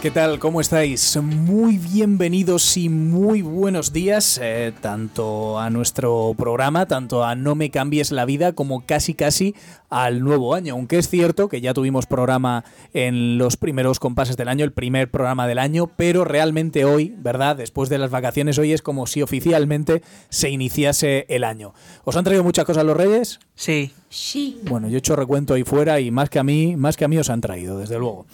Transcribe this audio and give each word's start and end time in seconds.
¿Qué 0.00 0.12
tal? 0.12 0.38
¿Cómo 0.38 0.60
estáis? 0.60 1.16
Muy 1.20 1.76
bienvenidos 1.76 2.76
y 2.76 2.88
muy 2.88 3.42
buenos 3.42 3.92
días, 3.92 4.38
eh, 4.40 4.72
tanto 4.80 5.58
a 5.58 5.70
nuestro 5.70 6.36
programa, 6.38 6.86
tanto 6.86 7.24
a 7.24 7.34
No 7.34 7.56
me 7.56 7.70
cambies 7.70 8.12
la 8.12 8.24
vida, 8.24 8.52
como 8.52 8.86
casi 8.86 9.14
casi 9.14 9.56
al 9.90 10.20
nuevo 10.22 10.54
año. 10.54 10.74
Aunque 10.74 10.98
es 10.98 11.08
cierto 11.08 11.48
que 11.48 11.60
ya 11.60 11.74
tuvimos 11.74 12.06
programa 12.06 12.64
en 12.94 13.38
los 13.38 13.56
primeros 13.56 13.98
compases 13.98 14.36
del 14.36 14.46
año, 14.46 14.64
el 14.64 14.72
primer 14.72 15.10
programa 15.10 15.48
del 15.48 15.58
año, 15.58 15.90
pero 15.96 16.24
realmente 16.24 16.84
hoy, 16.84 17.16
¿verdad? 17.18 17.56
Después 17.56 17.88
de 17.88 17.98
las 17.98 18.12
vacaciones, 18.12 18.56
hoy 18.58 18.72
es 18.72 18.82
como 18.82 19.08
si 19.08 19.20
oficialmente 19.20 20.02
se 20.28 20.48
iniciase 20.48 21.26
el 21.28 21.42
año. 21.42 21.74
¿Os 22.04 22.16
han 22.16 22.22
traído 22.22 22.44
muchas 22.44 22.64
cosas 22.64 22.84
los 22.84 22.96
Reyes? 22.96 23.40
Sí. 23.56 23.90
Sí. 24.10 24.60
Bueno, 24.64 24.88
yo 24.88 24.94
he 24.94 24.98
hecho 24.98 25.16
recuento 25.16 25.54
ahí 25.54 25.64
fuera 25.64 26.00
y 26.00 26.10
más 26.10 26.30
que 26.30 26.38
a 26.38 26.44
mí, 26.44 26.76
más 26.76 26.96
que 26.96 27.04
a 27.04 27.08
mí 27.08 27.18
os 27.18 27.28
han 27.28 27.40
traído, 27.40 27.78
desde 27.78 27.98
luego. 27.98 28.26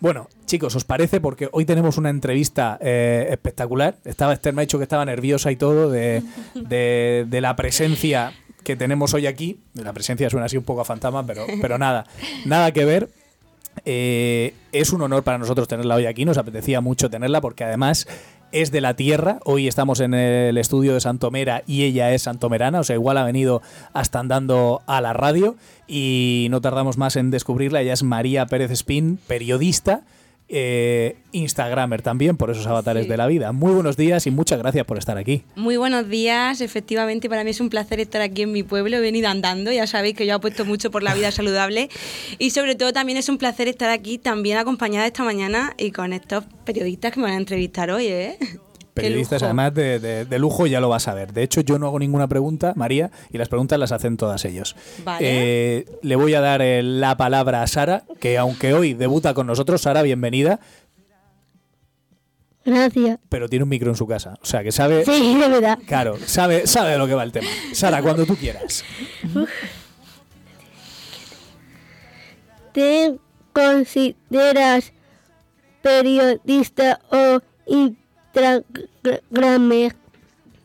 Bueno, 0.00 0.28
chicos, 0.46 0.76
¿os 0.76 0.84
parece? 0.84 1.20
Porque 1.20 1.48
hoy 1.50 1.64
tenemos 1.64 1.98
una 1.98 2.10
entrevista 2.10 2.78
eh, 2.80 3.26
espectacular. 3.30 3.96
Estaba 4.04 4.32
Esther 4.32 4.54
me 4.54 4.62
ha 4.62 4.64
dicho 4.64 4.78
que 4.78 4.84
estaba 4.84 5.04
nerviosa 5.04 5.50
y 5.50 5.56
todo 5.56 5.90
de, 5.90 6.22
la 7.30 7.56
presencia 7.56 8.32
que 8.62 8.76
tenemos 8.76 9.12
hoy 9.14 9.26
aquí. 9.26 9.60
La 9.74 9.92
presencia 9.92 10.30
suena 10.30 10.46
así 10.46 10.56
un 10.56 10.62
poco 10.62 10.82
a 10.82 10.84
fantasma, 10.84 11.26
pero, 11.26 11.46
pero 11.60 11.78
nada, 11.78 12.06
nada 12.44 12.70
que 12.70 12.84
ver. 12.84 13.08
Eh, 13.84 14.54
es 14.72 14.92
un 14.92 15.02
honor 15.02 15.24
para 15.24 15.38
nosotros 15.38 15.66
tenerla 15.66 15.96
hoy 15.96 16.06
aquí, 16.06 16.24
nos 16.24 16.38
apetecía 16.38 16.80
mucho 16.80 17.10
tenerla 17.10 17.40
porque 17.40 17.64
además 17.64 18.06
es 18.52 18.70
de 18.70 18.80
la 18.80 18.94
tierra. 18.94 19.38
Hoy 19.44 19.68
estamos 19.68 20.00
en 20.00 20.14
el 20.14 20.58
estudio 20.58 20.94
de 20.94 21.00
Santomera 21.00 21.62
y 21.66 21.84
ella 21.84 22.12
es 22.12 22.22
santomerana, 22.22 22.80
o 22.80 22.84
sea, 22.84 22.96
igual 22.96 23.18
ha 23.18 23.24
venido 23.24 23.62
hasta 23.92 24.20
andando 24.20 24.82
a 24.86 25.00
la 25.00 25.12
radio 25.12 25.56
y 25.86 26.48
no 26.50 26.60
tardamos 26.60 26.96
más 26.96 27.16
en 27.16 27.30
descubrirla. 27.30 27.80
Ella 27.80 27.92
es 27.92 28.02
María 28.02 28.46
Pérez 28.46 28.70
Espín, 28.70 29.18
periodista. 29.26 30.02
Eh, 30.50 31.16
Instagramer 31.32 32.00
también 32.00 32.36
por 32.38 32.50
esos 32.50 32.66
avatares 32.66 33.04
Sí. 33.04 33.08
de 33.10 33.16
la 33.18 33.26
vida. 33.26 33.52
Muy 33.52 33.72
buenos 33.72 33.96
días 33.98 34.26
y 34.26 34.30
muchas 34.30 34.58
gracias 34.58 34.86
por 34.86 34.96
estar 34.96 35.18
aquí. 35.18 35.42
Muy 35.56 35.76
buenos 35.76 36.08
días, 36.08 36.60
efectivamente 36.62 37.28
para 37.28 37.44
mí 37.44 37.50
es 37.50 37.60
un 37.60 37.68
placer 37.68 38.00
estar 38.00 38.22
aquí 38.22 38.42
en 38.42 38.52
mi 38.52 38.62
pueblo, 38.62 38.96
he 38.96 39.00
venido 39.00 39.28
andando, 39.28 39.70
ya 39.70 39.86
sabéis 39.86 40.16
que 40.16 40.24
yo 40.26 40.34
apuesto 40.36 40.64
mucho 40.64 40.90
por 40.90 41.02
la 41.02 41.14
vida 41.14 41.30
saludable 41.32 41.90
y 42.38 42.50
sobre 42.50 42.76
todo 42.76 42.92
también 42.94 43.18
es 43.18 43.28
un 43.28 43.36
placer 43.36 43.68
estar 43.68 43.90
aquí 43.90 44.16
también 44.16 44.56
acompañada 44.56 45.06
esta 45.06 45.22
mañana 45.22 45.74
y 45.76 45.90
con 45.90 46.12
estos 46.14 46.44
periodistas 46.64 47.12
que 47.12 47.20
me 47.20 47.24
van 47.26 47.34
a 47.34 47.38
entrevistar 47.38 47.90
hoy, 47.90 48.06
¿eh? 48.06 48.38
Periodistas 49.02 49.42
además 49.42 49.74
de, 49.74 49.98
de- 49.98 50.24
de 50.24 50.38
lujo, 50.38 50.66
ya 50.66 50.80
lo 50.80 50.88
vas 50.88 51.08
a 51.08 51.14
ver. 51.14 51.32
De 51.32 51.42
hecho, 51.42 51.60
yo 51.60 51.78
no 51.78 51.86
hago 51.86 51.98
ninguna 51.98 52.26
pregunta, 52.28 52.72
María, 52.76 53.10
y 53.32 53.38
las 53.38 53.48
preguntas 53.48 53.78
las 53.78 53.92
hacen 53.92 54.16
todas 54.16 54.44
ellos. 54.44 54.76
Vale. 55.04 55.18
Eh, 55.28 55.86
le 56.02 56.16
voy 56.16 56.34
a 56.34 56.40
dar 56.40 56.62
eh, 56.62 56.82
la 56.82 57.16
palabra 57.16 57.62
a 57.62 57.66
Sara, 57.66 58.04
que 58.20 58.38
aunque 58.38 58.74
hoy 58.74 58.94
debuta 58.94 59.34
con 59.34 59.46
nosotros, 59.46 59.80
Sara, 59.82 60.02
bienvenida, 60.02 60.60
Gracias. 62.64 63.18
pero 63.30 63.48
tiene 63.48 63.62
un 63.62 63.68
micro 63.70 63.90
en 63.90 63.96
su 63.96 64.06
casa. 64.06 64.38
O 64.42 64.46
sea, 64.46 64.62
que 64.62 64.72
sabe... 64.72 65.04
Sí, 65.04 65.34
de 65.38 65.48
verdad. 65.48 65.78
Claro, 65.86 66.18
sabe, 66.26 66.66
sabe 66.66 66.90
de 66.92 66.98
lo 66.98 67.06
que 67.06 67.14
va 67.14 67.22
el 67.22 67.32
tema. 67.32 67.48
Sara, 67.72 68.02
cuando 68.02 68.26
tú 68.26 68.36
quieras. 68.36 68.84
¿Te 72.72 73.16
consideras 73.52 74.92
periodista 75.82 77.00
o 77.10 77.40
Instagramer? 78.38 79.96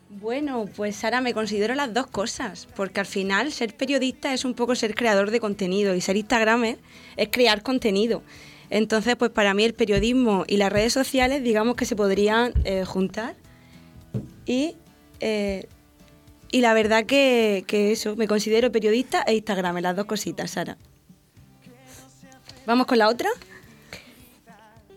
Bueno, 0.08 0.66
pues 0.74 0.96
Sara, 0.96 1.20
me 1.20 1.34
considero 1.34 1.74
las 1.74 1.92
dos 1.92 2.06
cosas, 2.06 2.66
porque 2.76 3.00
al 3.00 3.06
final 3.06 3.52
ser 3.52 3.76
periodista 3.76 4.32
es 4.32 4.44
un 4.44 4.54
poco 4.54 4.74
ser 4.74 4.94
creador 4.94 5.30
de 5.30 5.40
contenido 5.40 5.94
y 5.94 6.00
ser 6.00 6.16
Instagramer 6.16 6.78
es 7.16 7.28
crear 7.30 7.62
contenido. 7.62 8.22
Entonces, 8.70 9.16
pues 9.16 9.30
para 9.30 9.54
mí 9.54 9.64
el 9.64 9.74
periodismo 9.74 10.44
y 10.46 10.56
las 10.56 10.72
redes 10.72 10.92
sociales, 10.92 11.42
digamos 11.42 11.76
que 11.76 11.84
se 11.84 11.96
podrían 11.96 12.54
eh, 12.64 12.84
juntar. 12.84 13.36
Y, 14.46 14.76
eh, 15.20 15.68
y 16.50 16.60
la 16.60 16.74
verdad 16.74 17.04
que, 17.04 17.64
que 17.66 17.92
eso, 17.92 18.16
me 18.16 18.26
considero 18.26 18.72
periodista 18.72 19.22
e 19.26 19.34
Instagramer, 19.34 19.82
las 19.82 19.96
dos 19.96 20.06
cositas, 20.06 20.52
Sara. 20.52 20.78
¿Vamos 22.66 22.86
con 22.86 22.98
la 22.98 23.08
otra? 23.08 23.28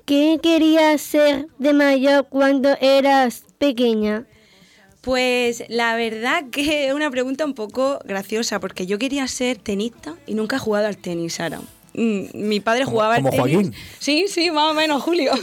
¿Qué 0.07 0.39
querías 0.41 1.01
ser 1.01 1.47
de 1.59 1.73
mayor 1.73 2.27
cuando 2.29 2.77
eras 2.79 3.43
pequeña? 3.57 4.25
Pues 5.01 5.65
la 5.67 5.97
verdad 5.97 6.45
que 6.49 6.87
es 6.87 6.93
una 6.93 7.11
pregunta 7.11 7.43
un 7.43 7.53
poco 7.53 7.99
graciosa, 8.05 8.61
porque 8.61 8.85
yo 8.85 8.97
quería 8.99 9.27
ser 9.27 9.57
tenista 9.57 10.15
y 10.25 10.33
nunca 10.33 10.55
he 10.55 10.59
jugado 10.59 10.87
al 10.87 10.95
tenis, 10.97 11.33
Sara. 11.33 11.59
Mm, 11.93 12.21
Mi 12.35 12.61
padre 12.61 12.85
Como- 12.85 12.95
jugaba 12.95 13.15
como 13.17 13.27
al 13.27 13.33
tenis. 13.35 13.53
Joaquín. 13.53 13.73
Sí, 13.99 14.25
sí, 14.29 14.49
más 14.49 14.71
o 14.71 14.73
menos, 14.73 15.03
Julio. 15.03 15.33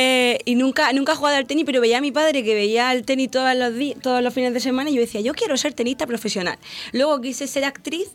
Eh, 0.00 0.38
y 0.44 0.54
nunca, 0.54 0.92
nunca 0.92 1.12
he 1.12 1.16
jugado 1.16 1.36
al 1.38 1.46
tenis, 1.48 1.64
pero 1.66 1.80
veía 1.80 1.98
a 1.98 2.00
mi 2.00 2.12
padre 2.12 2.44
que 2.44 2.54
veía 2.54 2.92
el 2.92 3.04
tenis 3.04 3.32
todos 3.32 3.52
los, 3.56 3.72
todos 4.00 4.22
los 4.22 4.32
fines 4.32 4.54
de 4.54 4.60
semana 4.60 4.90
y 4.90 4.94
yo 4.94 5.00
decía, 5.00 5.20
yo 5.20 5.34
quiero 5.34 5.56
ser 5.56 5.72
tenista 5.72 6.06
profesional. 6.06 6.56
Luego 6.92 7.20
quise 7.20 7.48
ser 7.48 7.64
actriz 7.64 8.10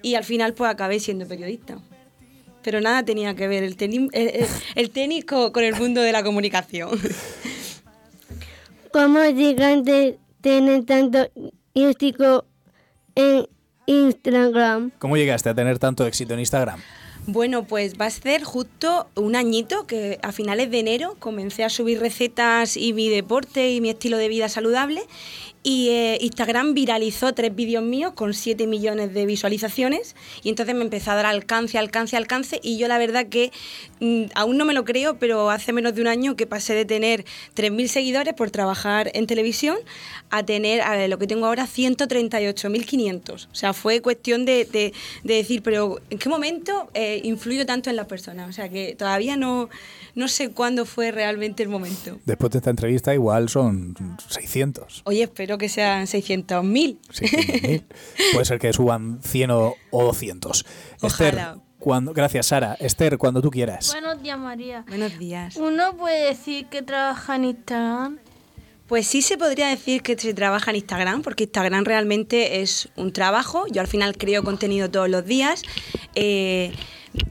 y 0.00 0.14
al 0.14 0.24
final 0.24 0.54
pues 0.54 0.70
acabé 0.70 1.00
siendo 1.00 1.28
periodista. 1.28 1.78
Pero 2.62 2.80
nada 2.80 3.04
tenía 3.04 3.34
que 3.34 3.48
ver 3.48 3.62
el 3.62 3.76
tenis, 3.76 4.10
el, 4.12 4.28
el- 4.28 4.46
el 4.74 4.90
tenis 4.90 5.24
co- 5.24 5.52
con 5.52 5.64
el 5.64 5.74
mundo 5.74 6.00
de 6.02 6.12
la 6.12 6.22
comunicación. 6.22 6.90
¿Cómo 8.92 9.24
llegan 9.24 9.84
de 9.84 10.18
tener 10.40 10.84
tanto 10.84 11.28
éxito 11.74 12.44
en 13.14 13.46
Instagram? 13.86 14.90
¿Cómo 14.98 15.16
llegaste 15.16 15.48
a 15.50 15.54
tener 15.54 15.78
tanto 15.78 16.06
éxito 16.06 16.34
en 16.34 16.40
Instagram? 16.40 16.80
Bueno, 17.26 17.64
pues 17.64 17.94
va 18.00 18.06
a 18.06 18.10
ser 18.10 18.42
justo 18.42 19.06
un 19.14 19.36
añito 19.36 19.86
que 19.86 20.18
a 20.22 20.32
finales 20.32 20.70
de 20.70 20.78
enero 20.80 21.16
comencé 21.18 21.62
a 21.62 21.68
subir 21.68 22.00
recetas 22.00 22.76
y 22.78 22.94
mi 22.94 23.10
deporte 23.10 23.70
y 23.70 23.82
mi 23.82 23.90
estilo 23.90 24.16
de 24.16 24.28
vida 24.28 24.48
saludable 24.48 25.02
y 25.62 25.88
eh, 25.90 26.18
Instagram 26.20 26.72
viralizó 26.74 27.32
tres 27.34 27.54
vídeos 27.54 27.82
míos 27.82 28.12
con 28.14 28.32
7 28.32 28.66
millones 28.66 29.12
de 29.12 29.26
visualizaciones 29.26 30.14
y 30.42 30.48
entonces 30.50 30.74
me 30.74 30.82
empezó 30.82 31.10
a 31.10 31.14
dar 31.16 31.26
alcance, 31.26 31.78
alcance, 31.78 32.16
alcance 32.16 32.60
y 32.62 32.78
yo 32.78 32.88
la 32.88 32.98
verdad 32.98 33.26
que 33.26 33.50
mm, 34.00 34.24
aún 34.34 34.56
no 34.56 34.64
me 34.64 34.72
lo 34.74 34.84
creo, 34.84 35.18
pero 35.18 35.50
hace 35.50 35.72
menos 35.72 35.94
de 35.94 36.00
un 36.02 36.06
año 36.08 36.36
que 36.36 36.46
pasé 36.46 36.74
de 36.74 36.84
tener 36.84 37.24
3.000 37.56 37.86
seguidores 37.88 38.34
por 38.34 38.50
trabajar 38.50 39.10
en 39.14 39.26
televisión 39.26 39.76
a 40.30 40.44
tener 40.44 40.80
a 40.82 41.08
lo 41.08 41.18
que 41.18 41.26
tengo 41.26 41.46
ahora 41.46 41.66
138.500. 41.66 43.48
O 43.50 43.54
sea, 43.54 43.72
fue 43.72 44.00
cuestión 44.00 44.44
de, 44.44 44.64
de- 44.64 44.92
de 45.24 45.34
decir, 45.34 45.62
pero 45.62 46.00
¿en 46.10 46.18
qué 46.18 46.28
momento 46.28 46.88
eh, 46.94 47.20
influyo 47.24 47.66
tanto 47.66 47.90
en 47.90 47.96
las 47.96 48.06
personas? 48.06 48.48
O 48.48 48.52
sea, 48.52 48.68
que 48.68 48.94
todavía 48.96 49.36
no, 49.36 49.68
no 50.14 50.28
sé 50.28 50.50
cuándo 50.50 50.84
fue 50.84 51.10
realmente 51.10 51.62
el 51.62 51.68
momento. 51.68 52.18
Después 52.24 52.52
de 52.52 52.58
esta 52.58 52.70
entrevista, 52.70 53.14
igual 53.14 53.48
son 53.48 53.94
600. 54.28 55.02
Oye, 55.04 55.22
espero 55.22 55.47
que 55.56 55.70
sean 55.70 56.04
600.000. 56.06 56.98
600.000. 57.10 57.84
Puede 58.32 58.44
ser 58.44 58.58
que 58.58 58.72
suban 58.72 59.20
100 59.22 59.50
o, 59.52 59.74
o 59.90 60.04
200. 60.04 60.66
Esther, 61.02 61.38
cuando, 61.78 62.12
gracias, 62.12 62.46
Sara. 62.46 62.76
Esther, 62.80 63.16
cuando 63.18 63.40
tú 63.40 63.50
quieras. 63.50 63.92
Buenos 63.92 64.22
días, 64.22 64.38
María. 64.38 64.84
Buenos 64.88 65.18
días. 65.18 65.56
Uno 65.56 65.96
puede 65.96 66.26
decir 66.26 66.66
que 66.66 66.82
trabaja 66.82 67.36
en 67.36 67.44
Instagram. 67.44 68.18
Pues 68.88 69.06
sí 69.06 69.20
se 69.20 69.36
podría 69.36 69.68
decir 69.68 70.02
que 70.02 70.18
se 70.18 70.32
trabaja 70.32 70.70
en 70.70 70.78
Instagram, 70.78 71.22
porque 71.22 71.44
Instagram 71.44 71.84
realmente 71.84 72.62
es 72.62 72.88
un 72.96 73.12
trabajo. 73.12 73.66
Yo 73.70 73.82
al 73.82 73.86
final 73.86 74.16
creo 74.16 74.42
contenido 74.42 74.90
todos 74.90 75.10
los 75.10 75.26
días, 75.26 75.62
eh, 76.14 76.72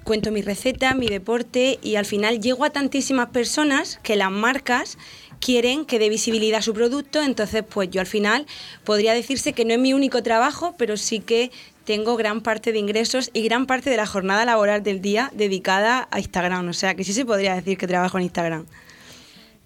cuento 0.04 0.32
mis 0.32 0.46
recetas, 0.46 0.96
mi 0.96 1.08
deporte 1.08 1.80
y 1.82 1.96
al 1.96 2.06
final 2.06 2.40
llego 2.40 2.66
a 2.66 2.70
tantísimas 2.70 3.30
personas 3.30 4.00
que 4.04 4.16
las 4.16 4.32
marcas 4.32 4.98
quieren 5.40 5.86
que 5.86 6.00
dé 6.00 6.10
visibilidad 6.10 6.60
a 6.60 6.62
su 6.62 6.74
producto. 6.74 7.22
Entonces, 7.22 7.64
pues 7.68 7.90
yo 7.90 8.02
al 8.02 8.08
final 8.08 8.46
podría 8.84 9.14
decirse 9.14 9.54
que 9.54 9.66
no 9.66 9.74
es 9.74 9.80
mi 9.80 9.94
único 9.94 10.24
trabajo, 10.24 10.76
pero 10.78 10.98
sí 10.98 11.20
que 11.20 11.52
tengo 11.86 12.18
gran 12.18 12.42
parte 12.42 12.74
de 12.74 12.80
ingresos 12.80 13.30
y 13.34 13.44
gran 13.44 13.66
parte 13.66 13.90
de 13.90 13.98
la 13.98 14.06
jornada 14.06 14.44
laboral 14.46 14.84
del 14.84 15.02
día 15.02 15.32
dedicada 15.34 16.08
a 16.12 16.20
Instagram. 16.20 16.68
O 16.68 16.74
sea 16.74 16.96
que 16.96 17.04
sí 17.04 17.14
se 17.14 17.26
podría 17.26 17.56
decir 17.56 17.78
que 17.78 17.88
trabajo 17.88 18.18
en 18.18 18.26
Instagram. 18.26 18.66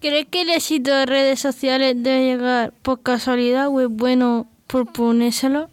¿Crees 0.00 0.26
que 0.30 0.42
el 0.42 0.50
éxito 0.50 0.94
de 0.94 1.06
redes 1.06 1.40
sociales 1.40 1.94
debe 1.96 2.24
llegar 2.24 2.72
por 2.82 3.02
casualidad 3.02 3.68
o 3.68 3.80
es 3.80 3.88
bueno 3.88 4.48
proponérselo? 4.66 5.68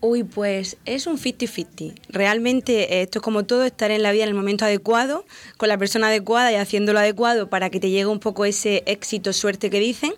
Uy, 0.00 0.24
pues 0.24 0.76
es 0.84 1.06
un 1.06 1.16
50-50. 1.18 1.94
Realmente 2.10 2.94
eh, 2.94 3.02
esto 3.02 3.18
es 3.20 3.22
como 3.22 3.44
todo, 3.44 3.64
estar 3.64 3.90
en 3.90 4.02
la 4.02 4.12
vida 4.12 4.24
en 4.24 4.28
el 4.28 4.34
momento 4.34 4.66
adecuado, 4.66 5.24
con 5.56 5.68
la 5.68 5.78
persona 5.78 6.08
adecuada 6.08 6.52
y 6.52 6.56
haciendo 6.56 6.92
lo 6.92 6.98
adecuado 6.98 7.48
para 7.48 7.70
que 7.70 7.80
te 7.80 7.88
llegue 7.88 8.06
un 8.06 8.20
poco 8.20 8.44
ese 8.44 8.82
éxito, 8.86 9.32
suerte 9.32 9.70
que 9.70 9.80
dicen. 9.80 10.12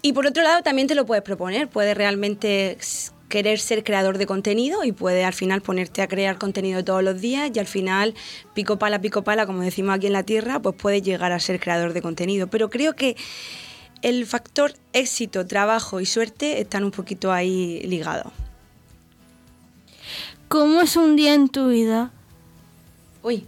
Y 0.00 0.14
por 0.14 0.26
otro 0.26 0.42
lado, 0.42 0.62
también 0.62 0.88
te 0.88 0.94
lo 0.94 1.04
puedes 1.04 1.22
proponer, 1.22 1.68
puedes 1.68 1.94
realmente 1.94 2.78
querer 3.28 3.60
ser 3.60 3.84
creador 3.84 4.18
de 4.18 4.26
contenido 4.26 4.82
y 4.84 4.92
puedes 4.92 5.24
al 5.24 5.34
final 5.34 5.62
ponerte 5.62 6.02
a 6.02 6.08
crear 6.08 6.38
contenido 6.38 6.82
todos 6.82 7.02
los 7.02 7.20
días 7.20 7.50
y 7.54 7.58
al 7.58 7.66
final, 7.66 8.14
pico 8.54 8.78
pala, 8.78 9.00
pico 9.00 9.24
pala, 9.24 9.46
como 9.46 9.62
decimos 9.62 9.94
aquí 9.94 10.06
en 10.06 10.14
la 10.14 10.22
tierra, 10.22 10.60
pues 10.60 10.74
puedes 10.76 11.02
llegar 11.02 11.32
a 11.32 11.40
ser 11.40 11.60
creador 11.60 11.92
de 11.92 12.00
contenido. 12.02 12.46
Pero 12.46 12.70
creo 12.70 12.94
que 12.94 13.16
el 14.00 14.26
factor 14.26 14.74
éxito, 14.94 15.46
trabajo 15.46 16.00
y 16.00 16.06
suerte 16.06 16.60
están 16.60 16.82
un 16.84 16.90
poquito 16.90 17.30
ahí 17.30 17.82
ligados. 17.84 18.32
¿Cómo 20.52 20.82
es 20.82 20.96
un 20.96 21.16
día 21.16 21.32
en 21.32 21.48
tu 21.48 21.68
vida? 21.68 22.10
Uy, 23.22 23.46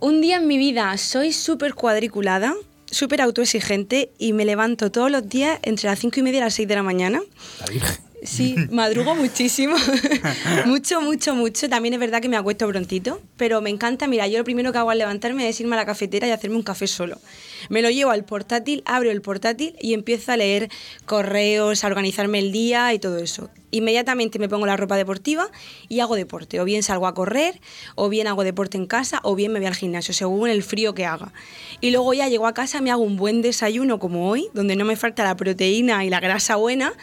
un 0.00 0.20
día 0.20 0.36
en 0.36 0.46
mi 0.46 0.56
vida 0.56 0.96
soy 0.98 1.32
súper 1.32 1.74
cuadriculada, 1.74 2.54
súper 2.88 3.20
autoexigente 3.20 4.12
y 4.16 4.34
me 4.34 4.44
levanto 4.44 4.92
todos 4.92 5.10
los 5.10 5.28
días 5.28 5.58
entre 5.62 5.90
las 5.90 5.98
5 5.98 6.20
y 6.20 6.22
media 6.22 6.38
y 6.38 6.40
las 6.42 6.54
6 6.54 6.68
de 6.68 6.74
la 6.76 6.84
mañana. 6.84 7.20
La 7.58 7.66
Virgen. 7.66 8.03
Sí, 8.24 8.56
madrugo 8.70 9.14
muchísimo. 9.14 9.76
mucho, 10.66 11.00
mucho, 11.00 11.34
mucho. 11.34 11.68
También 11.68 11.94
es 11.94 12.00
verdad 12.00 12.20
que 12.20 12.28
me 12.28 12.36
acuesto 12.36 12.66
prontito, 12.66 13.20
pero 13.36 13.60
me 13.60 13.70
encanta. 13.70 14.06
Mira, 14.06 14.26
yo 14.26 14.38
lo 14.38 14.44
primero 14.44 14.72
que 14.72 14.78
hago 14.78 14.90
al 14.90 14.98
levantarme 14.98 15.48
es 15.48 15.60
irme 15.60 15.76
a 15.76 15.80
la 15.80 15.86
cafetera 15.86 16.26
y 16.26 16.30
hacerme 16.30 16.56
un 16.56 16.62
café 16.62 16.86
solo. 16.86 17.18
Me 17.68 17.82
lo 17.82 17.90
llevo 17.90 18.10
al 18.10 18.24
portátil, 18.24 18.82
abro 18.86 19.10
el 19.10 19.20
portátil 19.20 19.76
y 19.80 19.94
empiezo 19.94 20.32
a 20.32 20.36
leer 20.36 20.70
correos, 21.06 21.84
a 21.84 21.86
organizarme 21.86 22.38
el 22.38 22.50
día 22.50 22.92
y 22.94 22.98
todo 22.98 23.18
eso. 23.18 23.50
Inmediatamente 23.70 24.38
me 24.38 24.48
pongo 24.48 24.66
la 24.66 24.76
ropa 24.76 24.96
deportiva 24.96 25.50
y 25.88 26.00
hago 26.00 26.16
deporte. 26.16 26.60
O 26.60 26.64
bien 26.64 26.82
salgo 26.82 27.06
a 27.06 27.14
correr, 27.14 27.60
o 27.94 28.08
bien 28.08 28.26
hago 28.26 28.44
deporte 28.44 28.78
en 28.78 28.86
casa, 28.86 29.20
o 29.22 29.34
bien 29.34 29.52
me 29.52 29.58
voy 29.58 29.66
al 29.66 29.74
gimnasio, 29.74 30.14
según 30.14 30.48
el 30.48 30.62
frío 30.62 30.94
que 30.94 31.04
haga. 31.04 31.32
Y 31.80 31.90
luego 31.90 32.14
ya 32.14 32.28
llego 32.28 32.46
a 32.46 32.54
casa, 32.54 32.80
me 32.80 32.90
hago 32.90 33.02
un 33.02 33.16
buen 33.16 33.42
desayuno 33.42 33.98
como 33.98 34.30
hoy, 34.30 34.48
donde 34.54 34.76
no 34.76 34.84
me 34.84 34.96
falta 34.96 35.24
la 35.24 35.36
proteína 35.36 36.04
y 36.04 36.10
la 36.10 36.20
grasa 36.20 36.56
buena. 36.56 36.94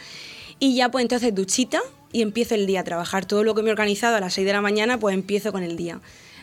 Y 0.62 0.76
ya 0.76 0.92
pues 0.92 1.02
entonces 1.02 1.34
duchita 1.34 1.80
y 2.12 2.22
empiezo 2.22 2.54
el 2.54 2.68
día 2.68 2.82
a 2.82 2.84
trabajar. 2.84 3.26
Todo 3.26 3.42
lo 3.42 3.52
que 3.52 3.62
me 3.62 3.70
he 3.70 3.72
organizado 3.72 4.14
a 4.14 4.20
las 4.20 4.34
6 4.34 4.46
de 4.46 4.52
la 4.52 4.60
mañana, 4.60 4.96
pues 4.96 5.12
empiezo 5.12 5.50
con 5.50 5.64
el 5.64 5.76
día. 5.76 6.00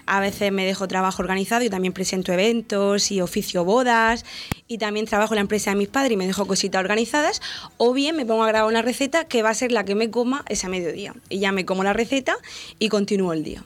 A 0.07 0.19
veces 0.19 0.51
me 0.51 0.65
dejo 0.65 0.89
trabajo 0.89 1.21
organizado 1.21 1.63
y 1.63 1.69
también 1.69 1.93
presento 1.93 2.33
eventos 2.33 3.11
y 3.11 3.21
oficio 3.21 3.63
bodas 3.63 4.25
y 4.67 4.77
también 4.77 5.05
trabajo 5.05 5.35
en 5.35 5.37
la 5.37 5.41
empresa 5.43 5.69
de 5.69 5.77
mis 5.77 5.87
padres 5.87 6.11
y 6.11 6.17
me 6.17 6.27
dejo 6.27 6.45
cositas 6.47 6.81
organizadas 6.81 7.41
o 7.77 7.93
bien 7.93 8.17
me 8.17 8.25
pongo 8.25 8.43
a 8.43 8.47
grabar 8.49 8.69
una 8.69 8.81
receta 8.81 9.23
que 9.23 9.41
va 9.41 9.51
a 9.51 9.53
ser 9.53 9.71
la 9.71 9.85
que 9.85 9.95
me 9.95 10.11
coma 10.11 10.43
ese 10.49 10.67
mediodía 10.67 11.15
y 11.29 11.39
ya 11.39 11.53
me 11.53 11.63
como 11.65 11.85
la 11.85 11.93
receta 11.93 12.35
y 12.77 12.89
continúo 12.89 13.31
el 13.31 13.45
día. 13.45 13.63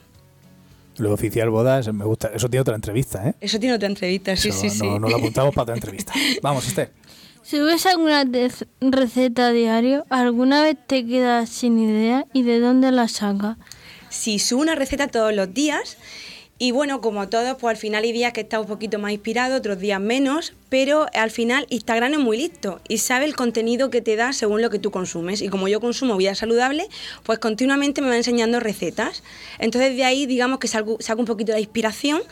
Lo 0.98 1.12
oficial 1.12 1.50
bodas, 1.50 1.92
me 1.92 2.04
gusta. 2.04 2.30
Eso 2.32 2.48
tiene 2.48 2.60
otra 2.60 2.76
entrevista, 2.76 3.28
¿eh? 3.28 3.34
Eso 3.40 3.58
tiene 3.58 3.74
otra 3.74 3.88
entrevista, 3.88 4.36
sí, 4.36 4.50
Eso 4.50 4.60
sí, 4.60 4.70
sí. 4.70 4.86
No, 4.86 5.00
no 5.00 5.08
lo 5.08 5.16
apuntamos 5.16 5.52
para 5.52 5.64
otra 5.64 5.74
entrevista. 5.74 6.12
Vamos, 6.42 6.68
Esther. 6.68 6.92
¿Subes 7.44 7.84
alguna 7.84 8.24
receta 8.80 9.50
diario? 9.50 10.06
¿Alguna 10.08 10.62
vez 10.62 10.78
te 10.86 11.06
quedas 11.06 11.50
sin 11.50 11.78
idea? 11.78 12.24
¿Y 12.32 12.42
de 12.42 12.58
dónde 12.58 12.90
la 12.90 13.06
sacas? 13.06 13.58
si 14.14 14.38
subo 14.38 14.62
una 14.62 14.74
receta 14.74 15.08
todos 15.08 15.34
los 15.34 15.52
días 15.52 15.96
y 16.56 16.70
bueno, 16.70 17.00
como 17.00 17.28
todos, 17.28 17.56
pues 17.60 17.72
al 17.72 17.76
final 17.76 18.04
hay 18.04 18.12
días 18.12 18.32
que 18.32 18.42
está 18.42 18.60
un 18.60 18.66
poquito 18.66 19.00
más 19.00 19.10
inspirado, 19.10 19.56
otros 19.56 19.80
días 19.80 20.00
menos, 20.00 20.52
pero 20.68 21.06
al 21.12 21.32
final 21.32 21.66
Instagram 21.68 22.12
es 22.12 22.18
muy 22.20 22.36
listo 22.36 22.80
y 22.88 22.98
sabe 22.98 23.24
el 23.24 23.34
contenido 23.34 23.90
que 23.90 24.00
te 24.00 24.14
da 24.14 24.32
según 24.32 24.62
lo 24.62 24.70
que 24.70 24.78
tú 24.78 24.92
consumes. 24.92 25.42
Y 25.42 25.48
como 25.48 25.66
yo 25.66 25.80
consumo 25.80 26.16
vida 26.16 26.36
saludable, 26.36 26.86
pues 27.24 27.40
continuamente 27.40 28.02
me 28.02 28.08
va 28.08 28.16
enseñando 28.16 28.60
recetas. 28.60 29.24
Entonces 29.58 29.96
de 29.96 30.04
ahí 30.04 30.26
digamos 30.26 30.60
que 30.60 30.68
salgo, 30.68 30.96
saco 31.00 31.18
un 31.18 31.26
poquito 31.26 31.52
de 31.52 31.58
inspiración 31.58 32.22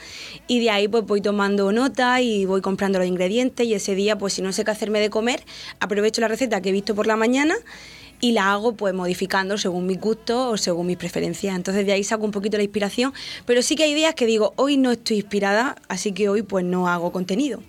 y 0.46 0.60
de 0.60 0.70
ahí 0.70 0.86
pues 0.86 1.04
voy 1.04 1.20
tomando 1.20 1.72
nota 1.72 2.20
y 2.20 2.44
voy 2.44 2.60
comprando 2.60 3.00
los 3.00 3.08
ingredientes 3.08 3.66
y 3.66 3.75
ese 3.75 3.96
día 3.96 4.18
pues 4.18 4.34
si 4.34 4.42
no 4.42 4.52
sé 4.52 4.64
qué 4.64 4.70
hacerme 4.70 5.00
de 5.00 5.10
comer, 5.10 5.42
aprovecho 5.80 6.20
la 6.20 6.28
receta 6.28 6.60
que 6.60 6.68
he 6.68 6.72
visto 6.72 6.94
por 6.94 7.08
la 7.08 7.16
mañana 7.16 7.56
y 8.22 8.32
la 8.32 8.52
hago 8.52 8.74
pues 8.74 8.94
modificando 8.94 9.58
según 9.58 9.84
mi 9.84 9.96
gusto 9.96 10.50
o 10.50 10.56
según 10.56 10.86
mis 10.86 10.96
preferencias. 10.96 11.56
Entonces 11.56 11.84
de 11.84 11.92
ahí 11.92 12.04
saco 12.04 12.24
un 12.24 12.30
poquito 12.30 12.56
la 12.56 12.62
inspiración, 12.62 13.12
pero 13.44 13.60
sí 13.62 13.74
que 13.74 13.82
hay 13.82 13.94
días 13.94 14.14
que 14.14 14.26
digo, 14.26 14.54
hoy 14.56 14.76
no 14.76 14.92
estoy 14.92 15.16
inspirada, 15.16 15.76
así 15.88 16.12
que 16.12 16.28
hoy 16.28 16.42
pues 16.42 16.64
no 16.64 16.88
hago 16.88 17.12
contenido. 17.12 17.60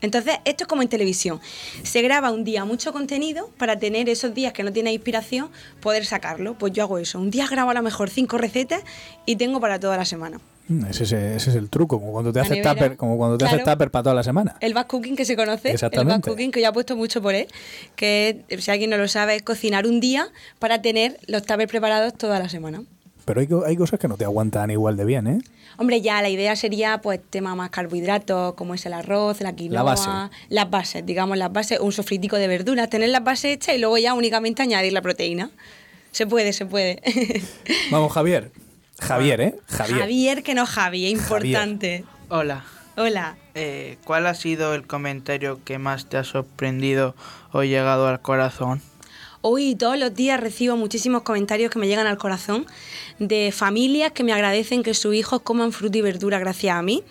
Entonces, 0.00 0.34
esto 0.44 0.64
es 0.64 0.68
como 0.68 0.82
en 0.82 0.88
televisión. 0.88 1.40
Se 1.82 2.02
graba 2.02 2.30
un 2.30 2.44
día 2.44 2.66
mucho 2.66 2.92
contenido 2.92 3.48
para 3.56 3.78
tener 3.78 4.10
esos 4.10 4.34
días 4.34 4.52
que 4.52 4.62
no 4.62 4.70
tienes 4.70 4.92
inspiración, 4.92 5.48
poder 5.80 6.04
sacarlo. 6.04 6.58
Pues 6.58 6.74
yo 6.74 6.82
hago 6.82 6.98
eso. 6.98 7.18
Un 7.18 7.30
día 7.30 7.46
grabo 7.46 7.70
a 7.70 7.74
lo 7.74 7.82
mejor 7.82 8.10
cinco 8.10 8.36
recetas 8.36 8.82
y 9.24 9.36
tengo 9.36 9.60
para 9.60 9.80
toda 9.80 9.96
la 9.96 10.04
semana. 10.04 10.40
Mm, 10.66 10.86
Ese, 10.86 11.04
es- 11.04 11.12
ese 11.12 11.50
es 11.50 11.56
el 11.56 11.68
truco, 11.68 12.00
como 12.00 12.12
cuando 12.12 12.32
te 12.32 12.38
La 12.38 12.44
haces 12.46 12.62
tupper, 12.62 12.96
como 12.96 13.18
cuando 13.18 13.36
te 13.36 13.44
haces 13.44 13.58
Claro. 13.62 13.72
tupper 13.72 13.90
para 13.90 14.02
toda 14.04 14.14
la 14.14 14.22
semana. 14.22 14.56
El 14.60 14.72
back 14.72 14.86
cooking 14.86 15.14
que 15.14 15.24
se 15.26 15.36
conoce, 15.36 15.72
el 15.72 16.04
back 16.06 16.24
cooking 16.24 16.50
que 16.50 16.62
yo 16.62 16.68
apuesto 16.68 16.96
mucho 16.96 17.20
por 17.20 17.34
él, 17.34 17.48
que 17.96 18.44
si 18.58 18.70
alguien 18.70 18.88
no 18.90 18.96
lo 18.96 19.06
sabe 19.08 19.36
es 19.36 19.42
cocinar 19.42 19.86
un 19.86 20.00
día 20.00 20.26
para 20.58 20.80
tener 20.80 21.18
los 21.26 21.42
tuppers 21.42 21.70
preparados 21.70 22.14
toda 22.14 22.38
la 22.38 22.48
semana. 22.48 22.82
Pero 23.26 23.40
hay, 23.40 23.48
hay 23.66 23.76
cosas 23.76 23.98
que 24.00 24.08
no 24.08 24.16
te 24.16 24.24
aguantan 24.24 24.70
igual 24.70 24.96
de 24.96 25.04
bien, 25.04 25.26
¿eh? 25.26 25.38
Hombre, 25.76 26.00
ya 26.00 26.22
la 26.22 26.28
idea 26.28 26.54
sería 26.56 26.98
pues 27.02 27.20
tema 27.30 27.54
más 27.54 27.68
carbohidratos, 27.70 28.54
como 28.54 28.74
es 28.74 28.86
el 28.86 28.92
arroz, 28.92 29.40
la 29.40 29.54
quinoa, 29.54 29.82
base. 29.82 30.08
las 30.48 30.70
bases, 30.70 31.04
digamos 31.04 31.36
las 31.36 31.52
bases, 31.52 31.80
un 31.80 31.90
sofritico 31.92 32.36
de 32.36 32.48
verduras, 32.48 32.88
tener 32.88 33.08
las 33.10 33.24
bases 33.24 33.56
hechas 33.56 33.74
y 33.74 33.78
luego 33.78 33.98
ya 33.98 34.14
únicamente 34.14 34.62
añadir 34.62 34.92
la 34.92 35.02
proteína. 35.02 35.50
Se 36.12 36.26
puede, 36.26 36.52
se 36.52 36.64
puede. 36.64 37.02
Vamos, 37.90 38.12
Javier. 38.12 38.50
Javier, 39.00 39.40
¿eh? 39.40 39.54
Javier. 39.68 39.98
Javier, 39.98 40.42
que 40.42 40.54
no 40.54 40.66
Javi, 40.66 41.06
es 41.06 41.12
importante. 41.12 42.04
Hola. 42.28 42.64
Hola. 42.96 43.36
Eh, 43.54 43.98
¿Cuál 44.04 44.26
ha 44.26 44.34
sido 44.34 44.74
el 44.74 44.86
comentario 44.86 45.60
que 45.64 45.78
más 45.78 46.08
te 46.08 46.16
ha 46.16 46.24
sorprendido 46.24 47.14
o 47.52 47.64
llegado 47.64 48.06
al 48.06 48.20
corazón? 48.20 48.80
Hoy 49.40 49.74
todos 49.74 49.98
los 49.98 50.14
días 50.14 50.40
recibo 50.40 50.76
muchísimos 50.76 51.22
comentarios 51.22 51.70
que 51.70 51.78
me 51.78 51.86
llegan 51.86 52.06
al 52.06 52.16
corazón 52.16 52.66
de 53.18 53.52
familias 53.52 54.12
que 54.12 54.24
me 54.24 54.32
agradecen 54.32 54.82
que 54.82 54.94
sus 54.94 55.14
hijos 55.14 55.42
coman 55.42 55.72
fruta 55.72 55.98
y 55.98 56.00
verdura 56.00 56.38
gracias 56.38 56.76
a 56.76 56.82
mí, 56.82 57.02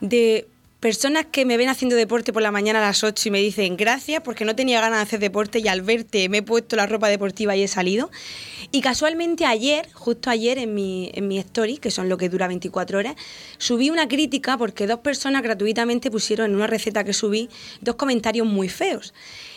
de 0.00 0.46
personas 0.80 1.26
que 1.30 1.44
me 1.44 1.56
ven 1.56 1.68
haciendo 1.68 1.94
deporte 1.94 2.32
por 2.32 2.42
la 2.42 2.50
mañana 2.50 2.80
a 2.80 2.82
las 2.82 3.04
8 3.04 3.28
y 3.28 3.30
me 3.30 3.38
dicen 3.38 3.76
gracias 3.76 4.22
porque 4.22 4.44
no 4.44 4.56
tenía 4.56 4.80
ganas 4.80 4.98
de 4.98 5.02
hacer 5.02 5.20
deporte 5.20 5.60
y 5.60 5.68
al 5.68 5.82
verte 5.82 6.28
me 6.28 6.38
he 6.38 6.42
puesto 6.42 6.74
la 6.76 6.86
ropa 6.86 7.08
deportiva 7.08 7.54
y 7.54 7.62
he 7.62 7.68
salido. 7.68 8.10
Y 8.72 8.82
casualmente 8.82 9.46
ayer, 9.46 9.88
justo 9.94 10.30
ayer 10.30 10.56
en 10.58 10.74
mi, 10.74 11.10
en 11.14 11.26
mi 11.26 11.38
story, 11.38 11.78
que 11.78 11.90
son 11.90 12.08
lo 12.08 12.16
que 12.16 12.28
dura 12.28 12.46
24 12.46 12.98
horas, 12.98 13.16
subí 13.58 13.90
una 13.90 14.06
crítica 14.06 14.56
porque 14.56 14.86
dos 14.86 15.00
personas 15.00 15.42
gratuitamente 15.42 16.08
pusieron 16.08 16.50
en 16.50 16.56
una 16.56 16.68
receta 16.68 17.02
que 17.02 17.12
subí 17.12 17.48
dos 17.80 17.96
comentarios 17.96 18.46
muy 18.46 18.68
feos. 18.68 19.12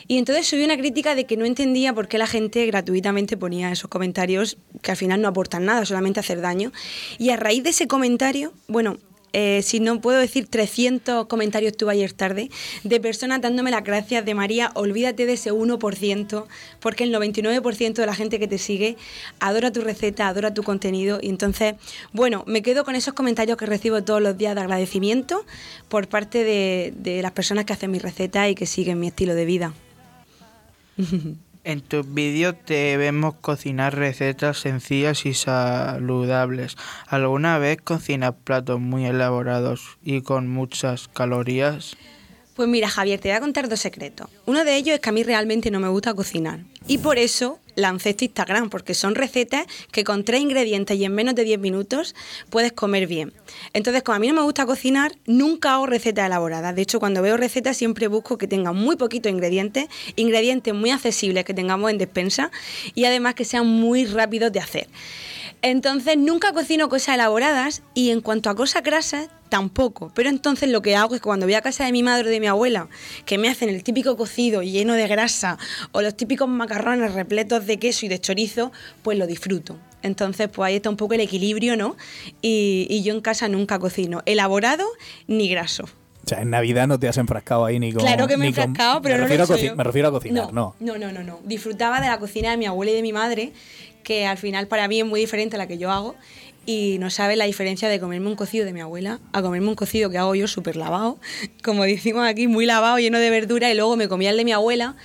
Y 0.08 0.18
entonces 0.18 0.48
subí 0.48 0.64
una 0.64 0.78
crítica 0.78 1.14
de 1.14 1.26
que 1.26 1.38
no 1.38 1.46
entendía 1.46 1.94
por 1.94 2.08
qué 2.08 2.18
la 2.18 2.26
gente 2.26 2.66
gratuitamente 2.66 3.38
ponía 3.38 3.72
esos 3.72 3.90
comentarios 3.90 4.58
que 4.82 4.92
al 4.92 4.98
final 4.98 5.22
no 5.22 5.28
aportan 5.28 5.66
nada, 5.66 5.86
solamente 5.86 6.20
hacer 6.20 6.42
daño. 6.42 6.72
Y 7.20 7.30
a 7.30 7.38
raíz 7.38 7.64
de 7.64 7.70
ese 7.70 7.88
comentario, 7.88 8.52
bueno, 8.68 8.98
eh, 9.34 9.62
si 9.64 9.80
no 9.80 10.00
puedo 10.00 10.20
decir 10.20 10.48
300 10.48 11.26
comentarios 11.26 11.76
tuve 11.76 11.94
ayer 11.94 12.14
tarde, 12.14 12.50
de 12.84 13.00
personas 13.00 13.42
dándome 13.42 13.72
las 13.72 13.84
gracias 13.84 14.24
de 14.24 14.36
María, 14.36 14.72
olvídate 14.76 15.26
de 15.26 15.34
ese 15.34 15.52
1%, 15.52 16.46
porque 16.80 17.04
el 17.04 17.14
99% 17.14 17.94
de 17.94 18.06
la 18.06 18.16
gente 18.16 18.40
que 18.40 18.48
te 18.48 18.58
sigue 18.60 18.96
adora 19.40 19.72
tu 19.72 19.82
receta, 19.82 20.28
adora 20.28 20.54
tu 20.54 20.64
contenido. 20.64 21.20
Y 21.22 21.30
entonces, 21.30 21.76
bueno, 22.12 22.44
me 22.48 22.62
quedo 22.62 22.86
con 22.86 22.96
esos 22.96 23.14
comentarios 23.14 23.58
que 23.58 23.66
recibo 23.66 24.04
todos 24.04 24.22
los 24.22 24.38
días 24.38 24.56
de 24.56 24.62
agradecimiento 24.62 25.46
por 25.90 26.08
parte 26.08 26.44
de, 26.44 26.94
de 26.96 27.22
las 27.22 27.32
personas 27.32 27.66
que 27.66 27.74
hacen 27.74 27.92
mi 27.92 28.00
receta 28.00 28.48
y 28.50 28.56
que 28.56 28.66
siguen 28.66 29.00
mi 29.00 29.08
estilo 29.08 29.36
de 29.36 29.46
vida. 29.46 29.74
En 31.66 31.80
tus 31.80 32.14
vídeos 32.14 32.56
te 32.66 32.98
vemos 32.98 33.36
cocinar 33.40 33.96
recetas 33.96 34.58
sencillas 34.58 35.26
y 35.26 35.34
saludables. 35.34 36.76
¿Alguna 37.08 37.58
vez 37.58 37.78
cocinas 37.82 38.34
platos 38.44 38.82
muy 38.82 39.06
elaborados 39.06 39.98
y 40.04 40.22
con 40.22 40.50
muchas 40.50 41.08
calorías? 41.08 41.96
Pues 42.58 42.68
mira, 42.68 42.90
Javier, 42.90 43.20
te 43.22 43.30
voy 43.30 43.38
a 43.38 43.40
contar 43.40 43.70
dos 43.70 43.80
secretos. 43.80 44.28
Uno 44.46 44.66
de 44.66 44.76
ellos 44.76 44.96
es 44.96 45.00
que 45.00 45.10
a 45.10 45.14
mí 45.14 45.24
realmente 45.24 45.72
no 45.72 45.80
me 45.80 45.88
gusta 45.88 46.14
cocinar. 46.14 46.60
Y 46.86 46.98
por 46.98 47.18
eso 47.18 47.60
lancé 47.76 48.12
este 48.12 48.26
Instagram, 48.26 48.70
porque 48.70 48.94
son 48.94 49.16
recetas 49.16 49.66
que 49.92 50.04
con 50.04 50.24
tres 50.24 50.42
ingredientes 50.42 50.98
y 50.98 51.06
en 51.06 51.14
menos 51.14 51.36
de 51.36 51.44
10 51.44 51.60
minutos 51.60 52.16
puedes 52.50 52.72
comer 52.72 53.08
bien. 53.08 53.34
Entonces, 53.74 54.04
como 54.04 54.16
a 54.16 54.20
mí 54.20 54.28
no 54.28 54.34
me 54.34 54.42
gusta 54.42 54.66
cocinar, 54.66 55.14
nunca 55.26 55.74
hago 55.74 55.86
recetas 55.86 56.26
elaboradas. 56.26 56.76
De 56.76 56.82
hecho, 56.82 57.00
cuando 57.00 57.22
veo 57.22 57.38
recetas 57.38 57.78
siempre 57.78 58.08
busco 58.08 58.38
que 58.38 58.48
tengan 58.48 58.76
muy 58.76 58.96
poquitos 58.96 59.32
ingredientes, 59.32 59.88
ingredientes 60.16 60.74
muy 60.74 60.92
accesibles 60.92 61.46
que 61.46 61.54
tengamos 61.54 61.92
en 61.92 61.98
despensa 61.98 62.52
y 62.96 63.06
además 63.06 63.36
que 63.36 63.46
sean 63.46 63.68
muy 63.68 64.06
rápidos 64.06 64.52
de 64.52 64.60
hacer. 64.60 64.88
Entonces, 65.64 66.18
nunca 66.18 66.52
cocino 66.54 66.90
cosas 66.90 67.16
elaboradas 67.16 67.82
y 67.96 68.12
en 68.12 68.22
cuanto 68.22 68.50
a 68.50 68.56
cosas 68.56 68.84
grasas, 68.84 69.30
tampoco. 69.50 70.12
Pero 70.14 70.30
entonces 70.30 70.70
lo 70.70 70.82
que 70.82 70.96
hago 70.98 71.16
es 71.16 71.22
que 71.22 71.26
cuando 71.26 71.46
voy 71.46 71.54
a 71.56 71.62
casa 71.62 71.86
de 71.86 71.92
mi 71.94 72.04
madre 72.04 72.28
o 72.28 72.32
de 72.32 72.40
mi 72.42 72.48
abuela, 72.48 72.90
que 73.26 73.38
me 73.38 73.48
hacen 73.50 73.70
el 73.70 73.82
típico 73.84 74.18
cocido 74.18 74.62
lleno 74.62 74.94
de 74.94 75.08
grasa 75.08 75.58
o 75.94 76.02
los 76.02 76.18
típicos 76.18 76.50
macarrones 76.50 77.14
repletos 77.14 77.66
de 77.66 77.78
queso 77.80 78.06
y 78.06 78.10
de 78.10 78.20
chorizo, 78.20 78.72
pues 79.04 79.18
lo 79.18 79.26
disfruto. 79.26 79.78
Entonces, 80.02 80.50
pues 80.50 80.68
ahí 80.68 80.76
está 80.76 80.90
un 80.90 80.98
poco 80.98 81.14
el 81.14 81.22
equilibrio, 81.22 81.78
¿no? 81.78 81.96
Y, 82.42 82.86
y 82.90 83.02
yo 83.04 83.14
en 83.14 83.22
casa 83.22 83.48
nunca 83.48 83.80
cocino 83.80 84.22
elaborado 84.26 84.86
ni 85.28 85.48
graso. 85.48 85.86
O 86.26 86.28
sea, 86.30 86.42
en 86.42 86.50
Navidad 86.50 86.88
no 86.88 87.00
te 87.00 87.08
has 87.08 87.18
enfrascado 87.18 87.64
ahí 87.66 87.80
ni 87.80 87.94
con. 87.94 88.04
Claro 88.04 88.28
que 88.28 88.36
me 88.38 88.48
he 88.50 88.54
con- 88.54 88.64
enfrascado, 88.64 89.02
pero 89.02 89.16
me 89.16 89.22
no 89.22 89.28
lo 89.28 89.34
he 89.34 89.44
hecho 89.44 89.58
yo. 89.58 89.76
Me 89.78 89.84
refiero 89.84 90.08
a 90.10 90.12
cocinar, 90.12 90.54
no. 90.54 90.76
No, 90.80 90.98
no, 90.98 91.12
no, 91.12 91.24
no. 91.24 91.40
Disfrutaba 91.46 92.02
de 92.02 92.08
la 92.08 92.18
cocina 92.18 92.52
de 92.52 92.58
mi 92.58 92.66
abuela 92.66 92.92
y 92.92 92.96
de 92.96 93.02
mi 93.02 93.12
madre, 93.14 93.52
que 94.04 94.26
al 94.26 94.38
final 94.38 94.68
para 94.68 94.88
mí 94.88 95.00
es 95.00 95.06
muy 95.06 95.20
diferente 95.20 95.56
a 95.56 95.60
la 95.60 95.68
que 95.68 95.78
yo 95.78 95.92
hago. 95.92 96.16
Y 96.66 96.98
no 97.00 97.10
sabe 97.10 97.36
la 97.36 97.44
diferencia 97.44 97.90
de 97.90 98.00
comerme 98.00 98.28
un 98.28 98.38
cocido 98.38 98.66
de 98.66 98.72
mi 98.72 98.80
abuela 98.80 99.20
a 99.34 99.42
comerme 99.42 99.68
un 99.68 99.76
cocido 99.76 100.10
que 100.10 100.18
hago 100.18 100.34
yo 100.34 100.48
súper 100.48 100.78
lavado, 100.78 101.20
como 101.64 101.84
decimos 101.84 102.26
aquí, 102.26 102.48
muy 102.48 102.66
lavado, 102.66 103.00
lleno 103.00 103.20
de 103.20 103.30
verdura, 103.30 103.70
y 103.70 103.76
luego 103.76 103.98
me 103.98 104.08
comía 104.08 104.30
el 104.30 104.38
de 104.38 104.46
mi 104.46 104.54
abuela, 104.54 104.96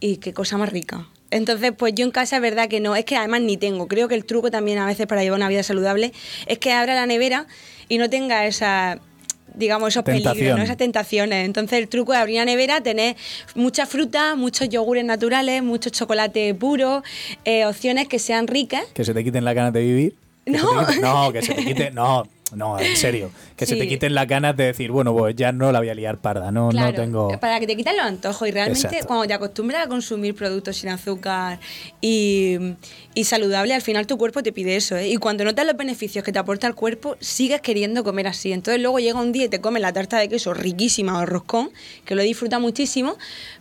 y 0.00 0.18
qué 0.18 0.34
cosa 0.34 0.58
más 0.58 0.70
rica. 0.70 1.08
Entonces, 1.30 1.72
pues 1.76 1.94
yo 1.94 2.04
en 2.04 2.10
casa 2.10 2.36
es 2.36 2.42
verdad 2.42 2.68
que 2.68 2.80
no, 2.80 2.96
es 2.96 3.04
que 3.04 3.16
además 3.16 3.42
ni 3.42 3.56
tengo. 3.56 3.86
Creo 3.88 4.08
que 4.08 4.14
el 4.14 4.24
truco 4.24 4.50
también 4.50 4.78
a 4.78 4.86
veces 4.86 5.06
para 5.06 5.22
llevar 5.22 5.38
una 5.38 5.48
vida 5.48 5.62
saludable 5.62 6.12
es 6.46 6.58
que 6.58 6.72
abra 6.72 6.94
la 6.94 7.06
nevera 7.06 7.46
y 7.88 7.98
no 7.98 8.08
tenga 8.08 8.46
esa 8.46 9.00
digamos 9.54 9.88
esos 9.90 10.04
Tentación. 10.04 10.32
peligros, 10.34 10.58
¿no? 10.58 10.64
esas 10.64 10.76
tentaciones. 10.76 11.44
Entonces 11.44 11.78
el 11.78 11.88
truco 11.88 12.12
es 12.14 12.18
abrir 12.20 12.36
la 12.36 12.44
nevera, 12.44 12.80
tener 12.80 13.16
mucha 13.54 13.86
fruta, 13.86 14.34
muchos 14.34 14.68
yogures 14.68 15.04
naturales, 15.04 15.62
mucho 15.62 15.90
chocolate 15.90 16.54
puro, 16.54 17.02
eh, 17.44 17.66
opciones 17.66 18.08
que 18.08 18.18
sean 18.18 18.46
ricas. 18.46 18.82
Que 18.94 19.04
se 19.04 19.14
te 19.14 19.24
quiten 19.24 19.44
las 19.44 19.54
ganas 19.54 19.72
de 19.72 19.80
vivir. 19.82 20.14
Que 20.44 20.52
No. 20.52 20.86
quite- 20.86 21.00
no, 21.00 21.32
que 21.32 21.42
se 21.42 21.54
te 21.54 21.64
quite. 21.64 21.90
No, 21.90 22.26
no, 22.54 22.78
en 22.78 22.96
serio. 22.96 23.30
Que 23.56 23.66
se 23.66 23.76
te 23.76 23.88
quiten 23.88 24.14
las 24.14 24.26
ganas 24.26 24.56
de 24.56 24.64
decir, 24.64 24.90
bueno, 24.90 25.14
pues 25.14 25.34
ya 25.36 25.52
no 25.52 25.72
la 25.72 25.80
voy 25.80 25.88
a 25.88 25.94
liar 25.94 26.18
parda. 26.18 26.50
No, 26.50 26.68
Claro, 26.70 26.90
no 26.90 26.94
tengo. 26.94 27.40
Para 27.40 27.60
que 27.60 27.66
te 27.66 27.76
quiten 27.76 27.96
los 27.96 28.06
antojos 28.06 28.48
y 28.48 28.50
realmente 28.50 28.86
Exacto. 28.86 29.06
cuando 29.06 29.26
te 29.26 29.34
acostumbras 29.34 29.86
a 29.86 29.88
consumir 29.88 30.34
productos 30.34 30.76
sin 30.76 30.90
azúcar 30.90 31.60
y, 32.00 32.56
y 33.14 33.24
saludable, 33.24 33.74
al 33.74 33.82
final 33.82 34.06
tu 34.06 34.16
cuerpo 34.18 34.42
te 34.42 34.52
pide 34.52 34.76
eso. 34.76 34.96
¿eh? 34.96 35.08
Y 35.08 35.16
cuando 35.16 35.44
notas 35.44 35.66
los 35.66 35.76
beneficios 35.76 36.24
que 36.24 36.32
te 36.32 36.38
aporta 36.38 36.66
el 36.66 36.74
cuerpo, 36.74 37.16
sigues 37.20 37.60
queriendo 37.60 38.04
comer 38.04 38.28
así. 38.28 38.52
Entonces 38.52 38.80
luego 38.80 38.98
llega 38.98 39.20
un 39.20 39.32
día 39.32 39.44
y 39.44 39.48
te 39.48 39.60
comes 39.60 39.82
la 39.82 39.92
tarta 39.92 40.18
de 40.18 40.28
queso 40.28 40.54
riquísima 40.54 41.18
o 41.18 41.22
el 41.22 41.26
roscón, 41.26 41.70
que 42.04 42.14
lo 42.14 42.22
disfruta 42.22 42.58
muchísimo, 42.58 43.16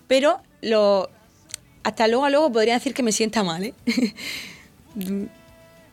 pero 0.07 0.39
lo, 0.61 1.09
hasta 1.83 2.07
luego 2.07 2.25
a 2.25 2.29
luego 2.29 2.51
podría 2.51 2.75
decir 2.75 2.93
que 2.93 3.03
me 3.03 3.11
sienta 3.11 3.43
mal. 3.43 3.63
¿eh? 3.63 3.73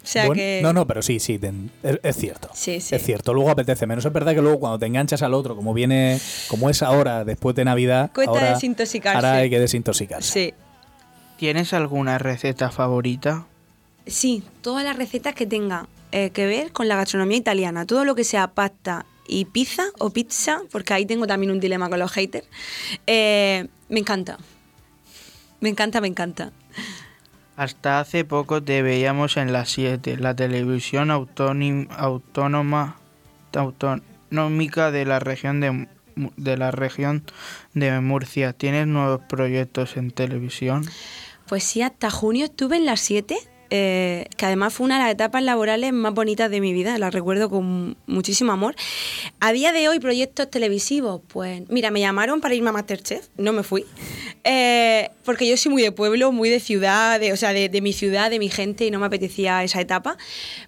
o 0.04 0.06
sea 0.06 0.26
Bueno, 0.26 0.38
que... 0.38 0.60
No, 0.62 0.72
no, 0.72 0.86
pero 0.86 1.02
sí, 1.02 1.18
sí, 1.18 1.38
ten- 1.38 1.70
es, 1.82 1.98
es 2.02 2.16
cierto. 2.16 2.48
Sí, 2.54 2.80
sí. 2.80 2.94
Es 2.94 3.02
cierto, 3.02 3.32
luego 3.34 3.50
apetece 3.50 3.86
menos. 3.86 4.04
Es 4.04 4.12
verdad 4.12 4.34
que 4.34 4.42
luego 4.42 4.60
cuando 4.60 4.78
te 4.78 4.86
enganchas 4.86 5.22
al 5.22 5.34
otro, 5.34 5.56
como 5.56 5.74
viene, 5.74 6.20
como 6.48 6.70
es 6.70 6.82
ahora, 6.82 7.24
después 7.24 7.56
de 7.56 7.64
Navidad, 7.64 8.10
Cuesta 8.14 8.30
ahora, 8.32 8.50
desintoxicarse. 8.54 9.16
ahora 9.16 9.32
hay 9.38 9.50
que 9.50 9.58
desintoxicarse. 9.58 10.32
Sí. 10.32 10.54
¿Tienes 11.38 11.72
alguna 11.72 12.18
receta 12.18 12.70
favorita? 12.70 13.46
Sí, 14.06 14.44
todas 14.60 14.84
las 14.84 14.96
recetas 14.96 15.34
que 15.34 15.46
tengan 15.46 15.88
eh, 16.12 16.30
que 16.30 16.46
ver 16.46 16.70
con 16.72 16.86
la 16.88 16.96
gastronomía 16.96 17.38
italiana, 17.38 17.86
todo 17.86 18.04
lo 18.04 18.14
que 18.14 18.22
sea 18.24 18.48
pasta 18.48 19.06
y 19.26 19.46
pizza 19.46 19.84
o 19.98 20.10
pizza, 20.10 20.60
porque 20.70 20.92
ahí 20.94 21.06
tengo 21.06 21.26
también 21.26 21.50
un 21.50 21.58
dilema 21.58 21.88
con 21.88 21.98
los 21.98 22.12
haters, 22.12 22.46
eh, 23.06 23.66
me 23.88 24.00
encanta. 24.00 24.38
Me 25.60 25.70
encanta, 25.70 26.00
me 26.02 26.08
encanta. 26.08 26.52
Hasta 27.56 28.00
hace 28.00 28.24
poco 28.24 28.62
te 28.62 28.82
veíamos 28.82 29.36
en 29.36 29.52
la 29.52 29.64
7, 29.64 30.16
la 30.16 30.34
televisión 30.34 31.10
autónoma 31.10 32.96
autonómica 33.54 34.90
de 34.90 35.04
la 35.04 35.20
región 35.20 35.60
de, 35.60 35.88
de 36.36 36.56
la 36.56 36.72
región 36.72 37.24
de 37.74 38.00
Murcia. 38.00 38.52
¿Tienes 38.52 38.88
nuevos 38.88 39.20
proyectos 39.28 39.96
en 39.96 40.10
televisión? 40.10 40.84
Pues 41.46 41.62
sí, 41.62 41.82
hasta 41.82 42.10
junio 42.10 42.46
estuve 42.46 42.76
en 42.76 42.86
las 42.86 43.00
7, 43.00 43.36
eh, 43.76 44.28
que 44.36 44.46
además 44.46 44.72
fue 44.72 44.84
una 44.84 44.98
de 44.98 45.02
las 45.02 45.12
etapas 45.12 45.42
laborales 45.42 45.92
más 45.92 46.14
bonitas 46.14 46.48
de 46.48 46.60
mi 46.60 46.72
vida, 46.72 46.96
la 46.96 47.10
recuerdo 47.10 47.50
con 47.50 47.96
muchísimo 48.06 48.52
amor. 48.52 48.76
A 49.40 49.50
día 49.50 49.72
de 49.72 49.88
hoy, 49.88 49.98
proyectos 49.98 50.48
televisivos, 50.48 51.22
pues 51.26 51.68
mira, 51.68 51.90
me 51.90 51.98
llamaron 51.98 52.40
para 52.40 52.54
irme 52.54 52.68
a 52.68 52.72
Masterchef, 52.72 53.26
no 53.36 53.52
me 53.52 53.64
fui, 53.64 53.84
eh, 54.44 55.10
porque 55.24 55.48
yo 55.48 55.56
soy 55.56 55.72
muy 55.72 55.82
de 55.82 55.90
pueblo, 55.90 56.30
muy 56.30 56.50
de 56.50 56.60
ciudad, 56.60 57.18
de, 57.18 57.32
o 57.32 57.36
sea, 57.36 57.52
de, 57.52 57.68
de 57.68 57.80
mi 57.80 57.92
ciudad, 57.92 58.30
de 58.30 58.38
mi 58.38 58.48
gente, 58.48 58.86
y 58.86 58.92
no 58.92 59.00
me 59.00 59.06
apetecía 59.06 59.64
esa 59.64 59.80
etapa. 59.80 60.16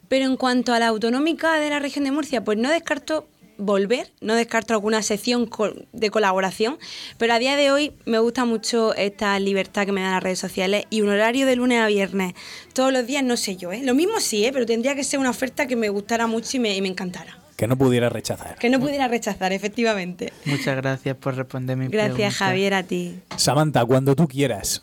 Pero 0.08 0.24
en 0.24 0.36
cuanto 0.36 0.72
a 0.72 0.80
la 0.80 0.88
autonómica 0.88 1.60
de 1.60 1.70
la 1.70 1.78
región 1.78 2.04
de 2.06 2.10
Murcia, 2.10 2.42
pues 2.42 2.58
no 2.58 2.70
descarto 2.70 3.28
volver, 3.58 4.12
no 4.20 4.34
descarto 4.34 4.74
alguna 4.74 5.02
sección 5.02 5.48
de 5.92 6.10
colaboración, 6.10 6.78
pero 7.18 7.32
a 7.34 7.38
día 7.38 7.56
de 7.56 7.70
hoy 7.70 7.92
me 8.04 8.18
gusta 8.18 8.44
mucho 8.44 8.94
esta 8.94 9.38
libertad 9.38 9.86
que 9.86 9.92
me 9.92 10.02
dan 10.02 10.12
las 10.12 10.22
redes 10.22 10.38
sociales 10.38 10.84
y 10.90 11.00
un 11.00 11.08
horario 11.08 11.46
de 11.46 11.56
lunes 11.56 11.80
a 11.80 11.86
viernes 11.86 12.34
todos 12.72 12.92
los 12.92 13.06
días, 13.06 13.22
no 13.24 13.36
sé 13.36 13.56
yo, 13.56 13.72
¿eh? 13.72 13.82
lo 13.82 13.94
mismo 13.94 14.20
sí, 14.20 14.44
¿eh? 14.44 14.52
pero 14.52 14.66
tendría 14.66 14.94
que 14.94 15.04
ser 15.04 15.18
una 15.20 15.30
oferta 15.30 15.66
que 15.66 15.76
me 15.76 15.88
gustara 15.88 16.26
mucho 16.26 16.56
y 16.56 16.60
me, 16.60 16.76
y 16.76 16.82
me 16.82 16.88
encantara, 16.88 17.38
Que 17.56 17.66
no 17.66 17.76
pudiera 17.78 18.08
rechazar. 18.08 18.56
que 18.58 18.68
no 18.68 18.78
pudiera 18.80 19.08
rechazar, 19.08 19.52
efectivamente. 19.52 20.32
Muchas 20.44 20.76
gracias 20.76 21.16
por 21.16 21.34
responder 21.36 21.76
mi 21.76 21.88
Gracias 21.88 22.14
pregunta. 22.14 22.36
Javier, 22.44 22.74
a 22.74 22.82
ti. 22.82 23.18
Samantha, 23.36 23.84
cuando 23.84 24.14
tú 24.14 24.28
quieras. 24.28 24.82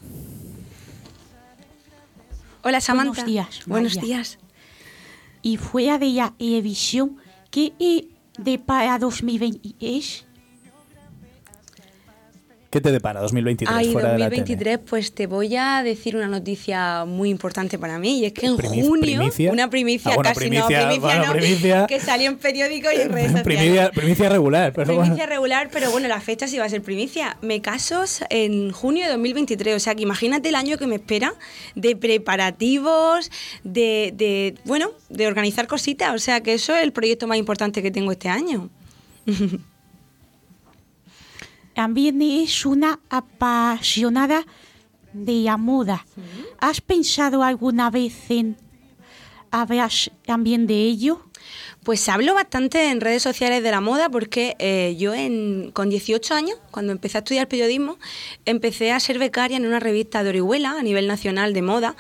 Hola 2.64 2.80
Samantha. 2.80 3.24
Buenos 3.24 3.26
días, 3.26 3.62
Buenos 3.66 4.00
días. 4.02 4.40
Y 5.42 5.58
fuera 5.58 5.98
de 5.98 6.08
la 6.12 6.34
televisión, 6.38 7.18
¿qué 7.52 7.74
eh, 7.80 8.08
de 8.38 8.58
para 8.58 8.98
2020 9.00 9.76
es? 9.80 10.26
¿Qué 12.74 12.82
te 12.82 12.92
depara 12.92 13.22
2023 13.22 13.78
Ay, 13.78 13.92
fuera 13.94 14.14
de 14.14 14.18
la 14.18 14.30
tele? 14.32 14.42
2023, 14.42 14.80
pues 14.90 15.14
te 15.14 15.28
voy 15.28 15.56
a 15.56 15.84
decir 15.84 16.16
una 16.16 16.28
noticia 16.28 17.06
muy 17.06 17.30
importante 17.30 17.78
para 17.78 18.00
mí 18.00 18.20
y 18.22 18.26
es 18.26 18.34
que 18.34 18.48
en 18.48 18.58
Primi- 18.58 18.82
junio, 18.84 19.02
primicia. 19.20 19.52
una 19.52 19.70
primicia, 19.70 20.12
Ah, 20.12 20.16
bueno, 20.16 20.30
casi 20.30 20.40
primicia, 20.40 20.64
no, 20.82 20.88
primicia 20.88 21.00
bueno, 21.00 21.26
no, 21.28 21.34
primicia. 21.34 21.86
que 21.88 22.00
salió 22.00 22.30
en 22.32 22.38
periódico 22.40 22.90
y 22.92 22.96
en 23.02 23.12
redes 23.12 23.32
sociales. 23.32 23.44
primicia, 23.44 23.92
primicia 23.92 24.30
regular, 24.30 24.74
pero 24.74 24.88
primicia 24.88 25.14
bueno. 25.14 25.26
regular, 25.28 25.70
pero 25.72 25.92
bueno, 25.92 26.08
la 26.08 26.20
fecha 26.20 26.48
sí 26.48 26.58
va 26.58 26.66
a 26.66 26.70
ser 26.70 26.82
primicia. 26.82 27.38
Me 27.44 27.62
caso 27.62 28.04
en 28.32 28.72
junio 28.72 29.06
de 29.06 29.12
2023, 29.12 29.76
o 29.76 29.80
sea 29.80 29.94
que 29.94 30.02
imagínate 30.02 30.50
el 30.50 30.56
año 30.56 30.80
que 30.80 30.88
me 30.88 30.96
espera 30.96 31.34
de 31.76 31.96
preparativos, 31.96 33.30
de, 33.64 34.14
de 34.18 34.56
bueno, 34.66 34.90
de 35.10 35.28
organizar 35.28 35.68
cositas, 35.68 36.12
o 36.16 36.18
sea 36.18 36.42
que 36.42 36.56
eso 36.56 36.76
es 36.76 36.82
el 36.82 36.92
proyecto 36.92 37.28
más 37.28 37.38
importante 37.38 37.84
que 37.84 37.92
tengo 37.92 38.12
este 38.12 38.30
año. 38.30 38.70
También 41.74 42.22
es 42.22 42.66
una 42.66 43.00
apasionada 43.10 44.46
de 45.14 45.34
la 45.44 45.58
moda. 45.58 46.06
¿Has 46.60 46.82
pensado 46.82 47.44
alguna 47.44 47.90
vez 47.90 48.30
en 48.30 48.58
hablar 49.52 49.92
también 50.26 50.68
de 50.68 50.76
ello? 50.76 51.22
Pues 51.84 52.08
hablo 52.08 52.34
bastante 52.34 52.90
en 52.90 53.02
redes 53.02 53.22
sociales 53.22 53.62
de 53.62 53.72
la 53.72 53.82
moda 53.82 54.10
porque 54.10 54.56
eh, 54.60 54.96
yo 54.98 55.14
en, 55.14 55.72
con 55.74 55.90
18 55.90 56.34
años, 56.34 56.58
cuando 56.72 56.94
empecé 56.94 57.18
a 57.18 57.20
estudiar 57.20 57.50
periodismo, 57.50 57.98
empecé 58.46 58.92
a 58.94 59.00
ser 59.02 59.20
becaria 59.20 59.58
en 59.58 59.66
una 59.66 59.82
revista 59.82 60.24
de 60.24 60.30
Orihuela 60.30 60.72
a 60.80 60.84
nivel 60.84 61.08
nacional 61.08 61.54
de 61.54 61.62
moda 61.62 61.96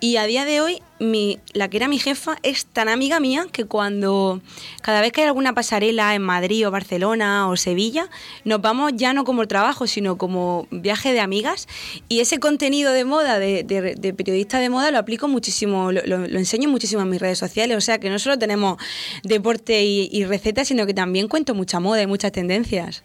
y 0.00 0.16
a 0.16 0.24
día 0.24 0.44
de 0.44 0.60
hoy 0.60 0.82
mi, 1.02 1.38
la 1.52 1.68
que 1.68 1.76
era 1.76 1.88
mi 1.88 1.98
jefa 1.98 2.36
es 2.42 2.64
tan 2.66 2.88
amiga 2.88 3.20
mía 3.20 3.46
que 3.52 3.64
cuando 3.64 4.40
cada 4.82 5.00
vez 5.00 5.12
que 5.12 5.20
hay 5.22 5.26
alguna 5.26 5.54
pasarela 5.54 6.14
en 6.14 6.22
Madrid 6.22 6.66
o 6.66 6.70
Barcelona 6.70 7.48
o 7.48 7.56
Sevilla, 7.56 8.08
nos 8.44 8.60
vamos 8.62 8.92
ya 8.94 9.12
no 9.12 9.24
como 9.24 9.46
trabajo, 9.48 9.86
sino 9.86 10.16
como 10.16 10.66
viaje 10.70 11.12
de 11.12 11.20
amigas 11.20 11.68
y 12.08 12.20
ese 12.20 12.38
contenido 12.38 12.92
de 12.92 13.04
moda, 13.04 13.38
de, 13.38 13.64
de- 13.64 13.94
de 13.94 14.14
periodista 14.14 14.58
de 14.60 14.70
moda, 14.70 14.90
lo 14.90 14.98
aplico 14.98 15.28
muchísimo, 15.28 15.92
lo, 15.92 16.00
lo- 16.06 16.26
lo 16.26 16.38
enseño 16.38 16.68
muchísimo 16.68 17.02
en 17.02 17.10
mis 17.10 17.20
redes 17.20 17.38
sociales, 17.38 17.76
o 17.76 17.80
sea 17.80 17.98
que 17.98 18.08
no 18.08 18.18
solo 18.18 18.38
tenemos 18.38 18.76
deporte 19.24 19.82
y, 19.84 20.08
y 20.12 20.24
recetas, 20.24 20.68
sino 20.68 20.86
que 20.86 20.94
también 20.94 21.28
cuento 21.28 21.54
mucha 21.54 21.80
moda 21.80 22.00
y 22.02 22.06
muchas 22.06 22.32
tendencias. 22.32 23.02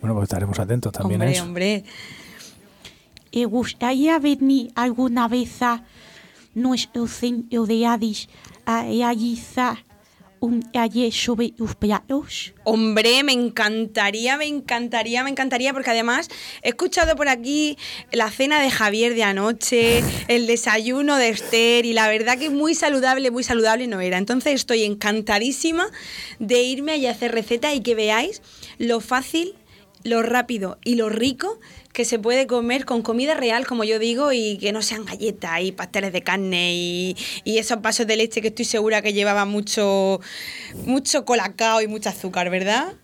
Bueno, 0.00 0.14
pues 0.14 0.24
estaremos 0.24 0.58
atentos 0.58 0.92
también 0.92 1.22
a 1.22 1.24
hombre, 1.24 1.32
eso. 1.36 1.44
hombre. 1.44 1.84
¿Te 3.30 3.44
gustaría 3.46 4.18
venir 4.18 4.70
alguna 4.74 5.26
vez 5.28 5.62
a 5.62 5.82
nuestro 6.54 7.06
centro 7.06 7.66
de 7.66 7.86
Addis 7.86 8.28
a 8.66 8.82
realizar 8.82 9.84
un 10.42 10.60
taller 10.60 11.12
sobre 11.12 11.50
tus 11.50 11.76
platos? 11.76 12.52
Hombre, 12.64 13.22
me 13.22 13.32
encantaría, 13.32 14.36
me 14.36 14.46
encantaría, 14.46 15.22
me 15.22 15.30
encantaría, 15.30 15.72
porque 15.72 15.90
además 15.90 16.28
he 16.62 16.70
escuchado 16.70 17.14
por 17.14 17.28
aquí 17.28 17.78
la 18.10 18.28
cena 18.28 18.60
de 18.60 18.68
Javier 18.68 19.14
de 19.14 19.22
anoche, 19.22 20.02
el 20.26 20.48
desayuno 20.48 21.16
de 21.16 21.28
Esther, 21.28 21.86
y 21.86 21.92
la 21.92 22.08
verdad 22.08 22.38
que 22.38 22.50
muy 22.50 22.74
saludable, 22.74 23.30
muy 23.30 23.44
saludable 23.44 23.86
no 23.86 24.00
era. 24.00 24.18
Entonces 24.18 24.54
estoy 24.54 24.82
encantadísima 24.82 25.88
de 26.40 26.62
irme 26.62 26.92
allá 26.92 27.10
a 27.10 27.12
hacer 27.12 27.30
recetas 27.30 27.74
y 27.76 27.80
que 27.80 27.94
veáis 27.94 28.42
lo 28.78 29.00
fácil 29.00 29.54
lo 30.04 30.22
rápido 30.22 30.78
y 30.84 30.96
lo 30.96 31.08
rico 31.08 31.60
que 31.92 32.04
se 32.04 32.18
puede 32.18 32.46
comer 32.46 32.84
con 32.84 33.02
comida 33.02 33.34
real, 33.34 33.66
como 33.66 33.84
yo 33.84 33.98
digo, 33.98 34.32
y 34.32 34.58
que 34.58 34.72
no 34.72 34.82
sean 34.82 35.04
galletas 35.04 35.60
y 35.60 35.72
pasteles 35.72 36.12
de 36.12 36.22
carne 36.22 36.74
y, 36.74 37.16
esos 37.44 37.80
vasos 37.82 38.06
de 38.06 38.16
leche 38.16 38.40
que 38.40 38.48
estoy 38.48 38.64
segura 38.64 39.02
que 39.02 39.12
llevaba 39.12 39.44
mucho, 39.44 40.20
mucho 40.86 41.24
colacao 41.24 41.82
y 41.82 41.86
mucho 41.86 42.08
azúcar, 42.08 42.50
¿verdad? 42.50 42.94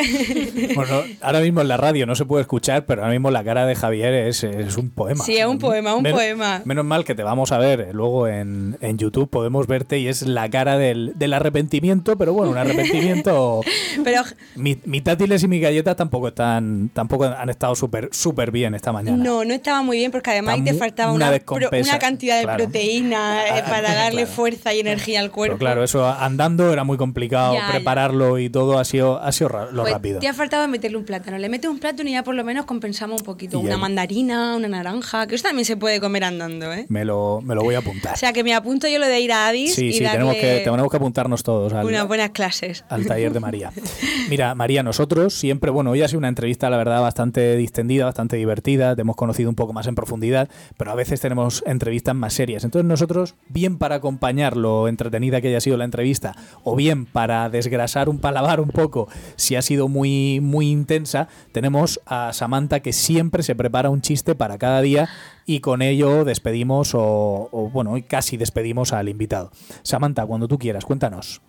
Bueno, 0.74 1.02
ahora 1.20 1.40
mismo 1.40 1.60
en 1.60 1.68
la 1.68 1.76
radio 1.76 2.06
no 2.06 2.14
se 2.14 2.24
puede 2.24 2.42
escuchar, 2.42 2.86
pero 2.86 3.02
ahora 3.02 3.12
mismo 3.12 3.30
la 3.30 3.42
cara 3.44 3.66
de 3.66 3.74
Javier 3.74 4.14
es, 4.14 4.44
es 4.44 4.76
un 4.76 4.90
poema. 4.90 5.24
Sí, 5.24 5.36
es 5.36 5.46
un 5.46 5.58
poema, 5.58 5.94
un 5.94 6.02
Men- 6.02 6.12
poema. 6.14 6.62
Menos 6.64 6.84
mal 6.84 7.04
que 7.04 7.14
te 7.14 7.22
vamos 7.22 7.52
a 7.52 7.58
ver 7.58 7.80
eh, 7.80 7.88
luego 7.92 8.28
en, 8.28 8.76
en 8.80 8.98
YouTube, 8.98 9.28
podemos 9.28 9.66
verte 9.66 9.98
y 9.98 10.08
es 10.08 10.22
la 10.22 10.48
cara 10.48 10.78
del, 10.78 11.12
del 11.16 11.32
arrepentimiento, 11.32 12.16
pero 12.16 12.32
bueno, 12.32 12.52
un 12.52 12.58
arrepentimiento... 12.58 13.60
Pero 14.04 14.22
Mi, 14.54 14.78
mi 14.84 15.00
tátiles 15.00 15.42
y 15.42 15.48
mi 15.48 15.60
galletas 15.60 15.96
tampoco 15.96 16.28
están 16.28 16.90
tampoco 16.94 17.24
han 17.24 17.50
estado 17.50 17.74
súper 17.74 18.08
súper 18.12 18.50
bien 18.50 18.74
esta 18.74 18.92
mañana. 18.92 19.16
no, 19.22 19.44
no 19.44 19.52
estaba 19.52 19.82
muy 19.82 19.98
bien 19.98 20.10
porque 20.10 20.30
además 20.30 20.54
ahí 20.54 20.62
te 20.62 20.74
faltaba 20.74 21.12
una 21.12 21.28
una, 21.28 21.38
pro- 21.38 21.56
descompensa, 21.58 21.90
una 21.92 21.98
cantidad 21.98 22.36
de 22.38 22.44
claro. 22.44 22.64
proteína 22.64 23.46
eh, 23.46 23.62
Ah, 23.64 23.68
para 23.68 23.94
darle 23.94 24.22
claro. 24.22 24.30
fuerza 24.36 24.72
y 24.72 24.80
energía 24.80 25.20
al 25.20 25.30
cuerpo. 25.30 25.56
Pero 25.58 25.58
claro, 25.58 25.84
eso 25.84 26.06
andando 26.08 26.72
era 26.72 26.84
muy 26.84 26.96
complicado, 26.96 27.54
Ya, 27.54 27.60
ya. 27.66 27.70
prepararlo 27.72 28.38
y 28.38 28.48
todo 28.48 28.78
ha 28.78 28.84
sido, 28.84 29.20
ha 29.22 29.32
sido 29.32 29.50
lo 29.72 29.84
Pues 29.90 29.96
rápido. 29.96 30.20
te 30.20 30.28
ha 30.28 30.34
faltado 30.34 30.66
meterle 30.68 30.96
un 30.96 31.04
plátano. 31.04 31.38
Le 31.38 31.48
metes 31.48 31.70
un 31.70 31.78
plátano 31.78 32.08
y 32.08 32.12
ya 32.12 32.22
por 32.22 32.34
lo 32.34 32.44
menos 32.44 32.64
compensamos 32.64 33.20
un 33.22 33.26
poquito. 33.26 33.60
Y 33.60 33.66
Una 33.66 33.76
mandarina, 33.76 34.56
una 34.56 34.68
naranja, 34.68 35.26
que 35.26 35.34
eso 35.34 35.44
también 35.44 35.64
se 35.64 35.76
puede 35.76 36.00
comer 36.00 36.24
andando, 36.24 36.72
¿eh? 36.72 36.86
Me 36.88 37.04
lo, 37.04 37.40
me 37.42 37.54
lo 37.54 37.62
voy 37.62 37.74
a 37.74 37.78
apuntar. 37.78 38.14
O 38.14 38.16
sea 38.16 38.32
que 38.32 38.44
me 38.44 38.54
apunto 38.54 38.88
yo 38.88 38.98
lo 38.98 39.06
de 39.06 39.20
ir 39.20 39.32
a 39.32 39.48
Addis 39.48 39.74
sí, 39.74 39.86
y 39.86 39.92
sí, 39.94 40.04
darle 40.04 40.18
tenemos 40.18 40.36
que, 40.36 40.60
tenemos 40.64 40.90
que 40.90 40.96
apuntarnos 40.96 41.42
todos 41.42 41.72
al, 41.72 41.86
unas 41.86 42.06
buenas 42.06 42.30
clases. 42.30 42.84
al 42.88 43.06
taller 43.06 43.32
de 43.32 43.40
María. 43.40 43.72
Mira, 44.30 44.54
María, 44.54 44.82
nosotros 44.82 45.34
siempre, 45.34 45.70
bueno, 45.70 45.90
hoy 45.90 46.02
ha 46.02 46.08
sido 46.08 46.18
una 46.18 46.28
entrevista, 46.28 46.70
la 46.70 46.76
verdad, 46.76 47.00
bastante 47.00 47.56
distendida, 47.56 48.04
bastante 48.04 48.36
divertida, 48.36 48.94
te 48.94 49.02
hemos 49.02 49.16
conocido 49.16 49.48
un 49.48 49.56
poco 49.56 49.72
más 49.72 49.86
en 49.86 49.94
profundidad, 49.94 50.48
pero 50.76 50.90
a 50.90 50.94
veces 50.94 51.20
tenemos 51.20 51.62
entrevistas 51.66 52.14
más 52.14 52.34
serias. 52.34 52.64
Entonces 52.64 52.88
nosotros, 52.88 53.34
bien 53.48 53.78
para 53.78 53.96
acompañar 53.96 54.56
lo 54.56 54.88
entretenida 54.88 55.40
que 55.40 55.48
haya 55.48 55.60
sido 55.60 55.76
la 55.76 55.84
entrevista, 55.84 56.36
o 56.64 56.76
bien 56.76 57.06
para 57.06 57.48
desgrasar 57.50 58.08
un 58.08 58.18
paladar 58.18 58.60
un 58.60 58.68
poco, 58.68 59.08
si 59.36 59.56
ha 59.56 59.62
sido 59.62 59.79
muy, 59.88 60.40
muy 60.40 60.70
intensa, 60.70 61.28
tenemos 61.52 62.00
a 62.06 62.32
Samantha 62.32 62.80
que 62.80 62.92
siempre 62.92 63.42
se 63.42 63.54
prepara 63.54 63.90
un 63.90 64.00
chiste 64.00 64.34
para 64.34 64.58
cada 64.58 64.80
día 64.80 65.08
y 65.46 65.60
con 65.60 65.82
ello 65.82 66.24
despedimos 66.24 66.92
o, 66.94 67.70
bueno, 67.72 67.94
casi 68.06 68.36
despedimos 68.36 68.92
al 68.92 69.08
invitado. 69.08 69.50
Samantha, 69.82 70.26
cuando 70.26 70.48
tú 70.48 70.58
quieras, 70.58 70.84
cuéntanos. 70.84 71.40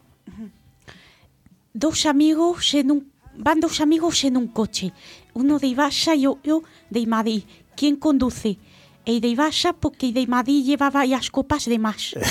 Dos 1.73 2.05
amigos 2.05 2.73
en 2.73 2.91
un... 2.91 3.11
Van 3.37 3.59
dos 3.59 3.79
amigos 3.79 4.23
en 4.25 4.35
un 4.35 4.47
coche. 4.47 4.91
Uno 5.33 5.57
de 5.57 5.67
Ibasha 5.67 6.15
y 6.15 6.27
otro 6.27 6.63
de 6.89 7.07
Madrid. 7.07 7.43
¿Quién 7.75 7.95
conduce? 7.95 8.57
El 9.03 9.19
de 9.19 9.29
Ibasha 9.29 9.73
porque 9.73 10.07
el 10.07 10.13
de 10.13 10.27
Madrid 10.27 10.63
lleva 10.63 10.89
varias 10.91 11.31
copas 11.31 11.65
de 11.65 11.79
más. 11.79 12.13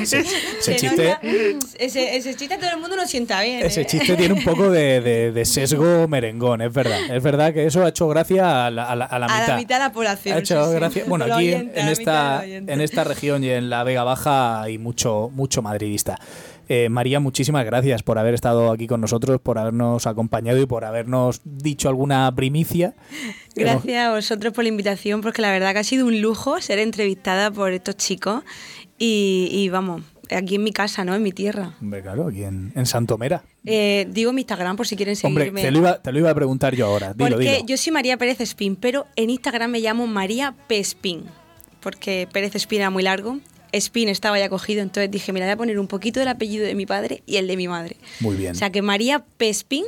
Ese, 0.00 0.20
ese 0.20 0.30
Se 0.60 0.76
chiste... 0.76 1.16
ese, 1.78 2.16
ese 2.16 2.34
chiste 2.34 2.56
todo 2.58 2.70
el 2.70 2.78
mundo 2.78 2.96
lo 2.96 3.06
sienta 3.06 3.40
bien. 3.42 3.64
Ese 3.64 3.82
¿eh? 3.82 3.86
chiste 3.86 4.16
tiene 4.16 4.34
un 4.34 4.42
poco 4.44 4.70
de, 4.70 5.00
de- 5.00 5.32
de 5.32 5.44
sesgo 5.44 6.08
merengón, 6.08 6.62
es 6.62 6.72
verdad. 6.72 6.98
Es 7.14 7.22
verdad 7.22 7.52
que 7.52 7.66
eso 7.66 7.84
ha 7.84 7.88
hecho 7.88 8.08
gracia 8.08 8.66
a 8.66 8.70
la, 8.70 8.84
a 8.84 8.96
la- 8.96 9.04
a 9.04 9.18
la 9.18 9.26
A 9.26 9.28
mitad. 9.28 9.48
la 9.48 9.56
mitad 9.56 9.76
de 9.76 9.84
la 9.84 9.92
población. 9.92 10.36
Ha 10.36 10.38
hecho 10.40 10.64
sí, 10.64 10.70
sí. 10.70 10.74
gracia. 10.76 11.04
Bueno, 11.12 11.26
Los 11.26 11.36
aquí 11.36 11.48
en, 11.48 11.54
oyentes, 11.54 11.82
en 11.82 11.88
a 11.88 11.92
esta, 11.92 12.44
en 12.46 12.80
esta 12.80 13.04
región 13.04 13.44
y 13.44 13.50
en 13.50 13.70
la 13.70 13.84
Vega 13.84 14.02
Baja 14.04 14.62
hay 14.62 14.78
mucho, 14.78 15.30
mucho 15.32 15.62
madridista. 15.62 16.18
Eh, 16.74 16.88
María, 16.88 17.20
muchísimas 17.20 17.66
gracias 17.66 18.02
por 18.02 18.18
haber 18.18 18.32
estado 18.32 18.72
aquí 18.72 18.86
con 18.86 19.02
nosotros, 19.02 19.38
por 19.42 19.58
habernos 19.58 20.06
acompañado 20.06 20.58
y 20.58 20.64
por 20.64 20.86
habernos 20.86 21.42
dicho 21.44 21.90
alguna 21.90 22.34
primicia. 22.34 22.94
Gracias 23.54 24.06
a 24.06 24.14
vosotros 24.14 24.54
por 24.54 24.64
la 24.64 24.70
invitación, 24.70 25.20
porque 25.20 25.42
la 25.42 25.50
verdad 25.50 25.74
que 25.74 25.80
ha 25.80 25.84
sido 25.84 26.06
un 26.06 26.22
lujo 26.22 26.62
ser 26.62 26.78
entrevistada 26.78 27.50
por 27.50 27.72
estos 27.72 27.98
chicos. 27.98 28.42
Y, 28.96 29.50
y 29.52 29.68
vamos, 29.68 30.00
aquí 30.30 30.54
en 30.54 30.62
mi 30.62 30.72
casa, 30.72 31.04
¿no? 31.04 31.14
En 31.14 31.22
mi 31.22 31.32
tierra. 31.32 31.74
Hombre, 31.82 32.00
claro, 32.00 32.28
aquí 32.28 32.42
en, 32.42 32.72
en 32.74 32.86
Santomera. 32.86 33.44
Eh, 33.66 34.06
digo 34.08 34.32
mi 34.32 34.40
Instagram 34.40 34.74
por 34.74 34.86
si 34.86 34.96
quieren 34.96 35.14
Hombre, 35.24 35.44
seguirme. 35.44 35.60
te 35.60 35.70
lo, 35.72 35.78
iba, 35.78 36.00
te 36.00 36.10
lo 36.10 36.20
iba 36.20 36.30
a 36.30 36.34
preguntar 36.34 36.74
yo 36.74 36.86
ahora. 36.86 37.12
Dilo, 37.12 37.36
porque 37.36 37.52
dilo. 37.52 37.66
yo 37.66 37.76
soy 37.76 37.92
María 37.92 38.16
Pérez 38.16 38.40
Espín, 38.40 38.76
pero 38.76 39.04
en 39.16 39.28
Instagram 39.28 39.72
me 39.72 39.80
llamo 39.80 40.06
María 40.06 40.54
Pespín, 40.68 41.24
porque 41.80 42.26
Pérez 42.32 42.54
Espín 42.54 42.80
era 42.80 42.88
muy 42.88 43.02
largo. 43.02 43.40
Espín 43.72 44.08
estaba 44.08 44.38
ya 44.38 44.48
cogido, 44.48 44.82
entonces 44.82 45.10
dije, 45.10 45.32
mira, 45.32 45.46
voy 45.46 45.52
a 45.52 45.56
poner 45.56 45.78
un 45.78 45.88
poquito 45.88 46.20
del 46.20 46.28
apellido 46.28 46.66
de 46.66 46.74
mi 46.74 46.86
padre 46.86 47.22
y 47.26 47.36
el 47.36 47.46
de 47.46 47.56
mi 47.56 47.68
madre. 47.68 47.96
Muy 48.20 48.36
bien. 48.36 48.52
O 48.52 48.54
sea 48.54 48.70
que 48.70 48.82
María 48.82 49.24
Pespín 49.38 49.84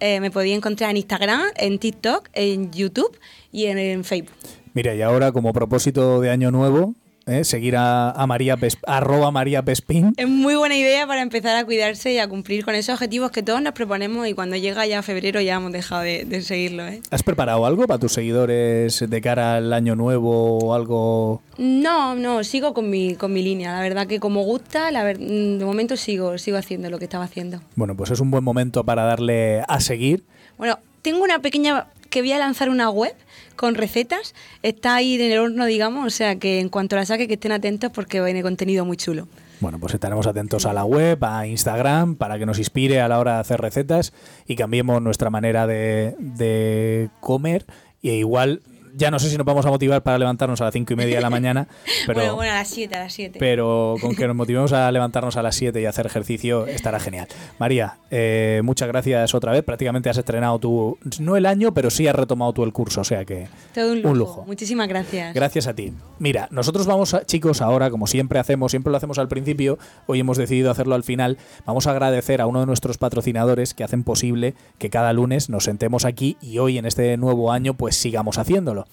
eh, 0.00 0.20
me 0.20 0.30
podía 0.30 0.54
encontrar 0.54 0.90
en 0.90 0.96
Instagram, 0.98 1.42
en 1.56 1.78
TikTok, 1.78 2.28
en 2.32 2.70
YouTube 2.72 3.18
y 3.52 3.66
en, 3.66 3.78
en 3.78 4.04
Facebook. 4.04 4.34
Mira, 4.74 4.94
y 4.94 5.02
ahora 5.02 5.32
como 5.32 5.52
propósito 5.52 6.20
de 6.20 6.30
año 6.30 6.50
nuevo, 6.50 6.94
¿eh? 7.30 7.44
seguir 7.44 7.76
a, 7.76 8.10
a 8.10 8.26
María 8.26 8.56
Pes- 8.56 8.78
arroba 8.86 9.30
María 9.30 9.62
Pespín. 9.62 10.12
Es 10.16 10.28
muy 10.28 10.54
buena 10.54 10.76
idea 10.76 11.06
para 11.06 11.22
empezar 11.22 11.56
a 11.56 11.64
cuidarse 11.64 12.12
y 12.12 12.18
a 12.18 12.28
cumplir 12.28 12.64
con 12.64 12.74
esos 12.74 12.94
objetivos 12.94 13.30
que 13.30 13.42
todos 13.42 13.62
nos 13.62 13.72
proponemos 13.72 14.26
y 14.28 14.34
cuando 14.34 14.56
llega 14.56 14.86
ya 14.86 15.02
febrero 15.02 15.40
ya 15.40 15.56
hemos 15.56 15.72
dejado 15.72 16.02
de, 16.02 16.24
de 16.24 16.42
seguirlo. 16.42 16.86
¿eh? 16.86 17.00
¿Has 17.10 17.22
preparado 17.22 17.64
algo 17.66 17.86
para 17.86 17.98
tus 17.98 18.12
seguidores 18.12 19.04
de 19.08 19.20
cara 19.20 19.56
al 19.56 19.72
año 19.72 19.96
nuevo 19.96 20.58
o 20.58 20.74
algo? 20.74 21.42
No, 21.58 22.14
no, 22.14 22.42
sigo 22.44 22.74
con 22.74 22.90
mi, 22.90 23.14
con 23.14 23.32
mi 23.32 23.42
línea. 23.42 23.72
La 23.74 23.80
verdad 23.80 24.06
que 24.06 24.20
como 24.20 24.42
gusta, 24.42 24.90
la 24.90 25.02
ver- 25.04 25.18
mm, 25.20 25.58
de 25.58 25.64
momento 25.64 25.96
sigo, 25.96 26.36
sigo 26.38 26.56
haciendo 26.56 26.90
lo 26.90 26.98
que 26.98 27.04
estaba 27.04 27.24
haciendo. 27.24 27.60
Bueno, 27.76 27.96
pues 27.96 28.10
es 28.10 28.20
un 28.20 28.30
buen 28.30 28.44
momento 28.44 28.84
para 28.84 29.04
darle 29.04 29.62
a 29.68 29.80
seguir. 29.80 30.24
Bueno, 30.58 30.78
tengo 31.02 31.22
una 31.22 31.38
pequeña 31.38 31.86
que 32.10 32.20
voy 32.20 32.32
a 32.32 32.38
lanzar 32.38 32.68
una 32.68 32.90
web 32.90 33.14
con 33.56 33.74
recetas. 33.74 34.34
Está 34.62 34.96
ahí 34.96 35.14
en 35.14 35.32
el 35.32 35.38
horno, 35.38 35.64
digamos, 35.66 36.06
o 36.06 36.10
sea 36.10 36.36
que 36.36 36.60
en 36.60 36.68
cuanto 36.68 36.96
la 36.96 37.06
saque 37.06 37.28
que 37.28 37.34
estén 37.34 37.52
atentos 37.52 37.90
porque 37.92 38.20
viene 38.20 38.42
contenido 38.42 38.84
muy 38.84 38.96
chulo. 38.96 39.28
Bueno, 39.60 39.78
pues 39.78 39.92
estaremos 39.92 40.26
atentos 40.26 40.64
a 40.64 40.72
la 40.72 40.84
web, 40.84 41.22
a 41.22 41.46
Instagram, 41.46 42.16
para 42.16 42.38
que 42.38 42.46
nos 42.46 42.58
inspire 42.58 43.00
a 43.00 43.08
la 43.08 43.18
hora 43.18 43.34
de 43.34 43.40
hacer 43.40 43.60
recetas 43.60 44.14
y 44.46 44.56
cambiemos 44.56 45.02
nuestra 45.02 45.28
manera 45.28 45.66
de, 45.66 46.16
de 46.18 47.10
comer. 47.20 47.66
Y 48.00 48.10
igual, 48.12 48.62
ya 49.00 49.10
no 49.10 49.18
sé 49.18 49.30
si 49.30 49.36
nos 49.38 49.46
vamos 49.46 49.64
a 49.64 49.70
motivar 49.70 50.02
para 50.02 50.18
levantarnos 50.18 50.60
a 50.60 50.64
las 50.64 50.74
cinco 50.74 50.92
y 50.92 50.96
media 50.96 51.16
de 51.16 51.22
la 51.22 51.30
mañana, 51.38 51.66
pero... 52.06 52.20
bueno, 52.20 52.34
bueno, 52.36 52.52
a 52.52 52.56
las 52.56 52.68
7, 52.68 52.94
a 52.94 52.98
las 53.00 53.12
7. 53.14 53.38
pero 53.40 53.96
con 54.00 54.14
que 54.14 54.26
nos 54.26 54.36
motivemos 54.36 54.72
a 54.72 54.92
levantarnos 54.92 55.36
a 55.36 55.42
las 55.42 55.56
7 55.56 55.80
y 55.80 55.86
hacer 55.86 56.06
ejercicio 56.06 56.66
estará 56.66 57.00
genial. 57.00 57.26
María, 57.58 57.98
eh, 58.10 58.60
muchas 58.62 58.88
gracias 58.88 59.34
otra 59.34 59.52
vez. 59.52 59.64
Prácticamente 59.64 60.10
has 60.10 60.18
estrenado 60.18 60.58
tú, 60.58 60.98
no 61.18 61.36
el 61.36 61.46
año, 61.46 61.72
pero 61.72 61.88
sí 61.88 62.06
has 62.06 62.14
retomado 62.14 62.52
tú 62.52 62.62
el 62.62 62.72
curso, 62.72 63.00
o 63.00 63.04
sea 63.04 63.24
que 63.24 63.48
Todo 63.74 63.92
un 63.92 64.02
lujo. 64.02 64.10
un 64.10 64.18
lujo. 64.18 64.44
Muchísimas 64.46 64.86
gracias. 64.86 65.34
Gracias 65.34 65.66
a 65.66 65.74
ti. 65.74 65.92
Mira, 66.18 66.48
nosotros 66.50 66.86
vamos, 66.86 67.14
a, 67.14 67.24
chicos, 67.24 67.62
ahora, 67.62 67.90
como 67.90 68.06
siempre 68.06 68.38
hacemos, 68.38 68.72
siempre 68.72 68.90
lo 68.90 68.98
hacemos 68.98 69.18
al 69.18 69.28
principio, 69.28 69.78
hoy 70.06 70.20
hemos 70.20 70.36
decidido 70.36 70.70
hacerlo 70.70 70.94
al 70.94 71.04
final, 71.04 71.38
vamos 71.64 71.86
a 71.86 71.92
agradecer 71.92 72.42
a 72.42 72.46
uno 72.46 72.60
de 72.60 72.66
nuestros 72.66 72.98
patrocinadores 72.98 73.72
que 73.72 73.84
hacen 73.84 74.04
posible 74.04 74.54
que 74.76 74.90
cada 74.90 75.12
lunes 75.14 75.48
nos 75.48 75.64
sentemos 75.64 76.04
aquí 76.04 76.36
y 76.42 76.58
hoy 76.58 76.76
en 76.76 76.84
este 76.84 77.16
nuevo 77.16 77.50
año 77.50 77.74
pues 77.74 77.96
sigamos 77.96 78.36
haciéndolo. 78.36 78.86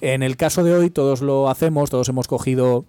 En 0.00 0.22
el 0.22 0.36
caso 0.36 0.64
de 0.64 0.74
hoy 0.74 0.90
todos 0.90 1.22
lo 1.22 1.48
hacemos, 1.48 1.90
todos 1.90 2.08
hemos 2.08 2.26
cogido 2.26 2.84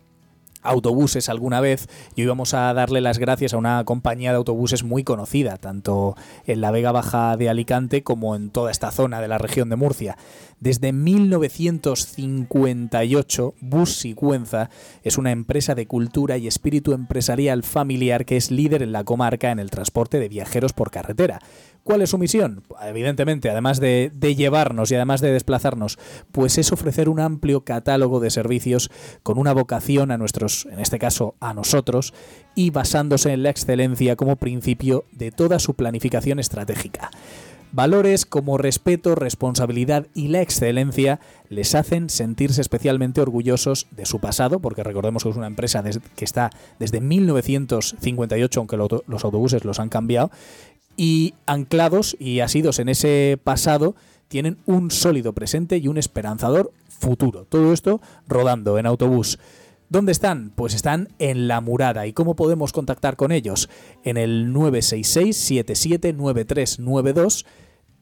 autobuses 0.63 1.29
alguna 1.29 1.61
vez 1.61 1.87
y 2.15 2.21
hoy 2.21 2.27
vamos 2.27 2.53
a 2.53 2.71
darle 2.73 3.01
las 3.01 3.17
gracias 3.19 3.53
a 3.53 3.57
una 3.57 3.83
compañía 3.83 4.31
de 4.31 4.37
autobuses 4.37 4.83
muy 4.83 5.03
conocida, 5.03 5.57
tanto 5.57 6.15
en 6.45 6.61
la 6.61 6.71
Vega 6.71 6.91
Baja 6.91 7.37
de 7.37 7.49
Alicante 7.49 8.01
como 8.03 8.35
en 8.35 8.49
toda 8.49 8.71
esta 8.71 8.89
zona 8.91 9.21
de 9.21 9.27
la 9.27 9.37
región 9.37 9.69
de 9.69 9.75
Murcia. 9.75 10.17
Desde 10.59 10.91
1958, 10.93 13.53
Bus 13.59 13.95
Sigüenza 13.97 14.69
es 15.03 15.17
una 15.17 15.31
empresa 15.31 15.75
de 15.75 15.87
cultura 15.87 16.37
y 16.37 16.47
espíritu 16.47 16.93
empresarial 16.93 17.63
familiar 17.63 18.23
que 18.25 18.37
es 18.37 18.49
líder 18.49 18.81
en 18.81 18.93
la 18.93 19.03
comarca 19.03 19.51
en 19.51 19.59
el 19.59 19.69
transporte 19.69 20.19
de 20.19 20.29
viajeros 20.29 20.71
por 20.71 20.89
carretera. 20.89 21.41
¿Cuál 21.83 22.01
es 22.01 22.11
su 22.11 22.17
misión? 22.17 22.63
Evidentemente, 22.81 23.49
además 23.49 23.81
de, 23.81 24.09
llevarnos 24.37 24.89
y 24.89 24.95
además 24.95 25.19
de 25.19 25.33
desplazarnos, 25.33 25.99
pues 26.31 26.57
es 26.57 26.71
ofrecer 26.71 27.09
un 27.09 27.19
amplio 27.19 27.65
catálogo 27.65 28.21
de 28.21 28.29
servicios 28.29 28.89
con 29.21 29.37
una 29.37 29.53
vocación 29.53 30.09
a 30.09 30.17
nuestros, 30.17 30.65
en 30.71 30.79
este 30.79 30.97
caso 30.97 31.35
a 31.41 31.53
nosotros, 31.53 32.13
y 32.55 32.69
basándose 32.69 33.33
en 33.33 33.43
la 33.43 33.49
excelencia 33.49 34.15
como 34.15 34.37
principio 34.37 35.03
de 35.11 35.31
toda 35.31 35.59
su 35.59 35.73
planificación 35.73 36.39
estratégica. 36.39 37.11
Valores 37.73 38.27
como 38.27 38.59
respeto, 38.59 39.15
responsabilidad 39.15 40.05
y 40.13 40.27
la 40.27 40.41
excelencia 40.41 41.19
les 41.49 41.73
hacen 41.73 42.11
sentirse 42.11 42.61
especialmente 42.61 43.19
orgullosos 43.19 43.87
de 43.89 44.05
su 44.05 44.19
pasado, 44.19 44.59
porque 44.59 44.83
recordemos 44.83 45.23
que 45.23 45.29
es 45.29 45.35
una 45.35 45.47
empresa 45.47 45.83
que 46.15 46.23
está 46.23 46.51
desde 46.77 47.01
1958, 47.01 48.59
aunque 48.59 48.77
los 48.77 49.25
autobuses 49.25 49.65
los 49.65 49.79
han 49.79 49.89
cambiado, 49.89 50.29
y 50.97 51.35
anclados 51.45 52.17
y 52.19 52.41
asidos 52.41 52.79
en 52.79 52.89
ese 52.89 53.39
pasado 53.43 53.95
tienen 54.27 54.57
un 54.65 54.91
sólido 54.91 55.31
presente 55.33 55.77
y 55.77 55.87
un 55.87 55.97
esperanzador 55.97 56.73
futuro. 56.87 57.45
Todo 57.45 57.71
esto 57.73 58.01
rodando 58.27 58.77
en 58.77 58.85
autobús. 58.85 59.39
¿Dónde 59.89 60.11
están? 60.11 60.51
Pues 60.55 60.73
están 60.73 61.09
en 61.19 61.47
La 61.47 61.61
Murada. 61.61 62.07
¿Y 62.07 62.13
cómo 62.13 62.35
podemos 62.35 62.73
contactar 62.73 63.15
con 63.15 63.31
ellos? 63.31 63.69
En 64.03 64.17
el 64.17 64.51
966-779392 64.53 67.45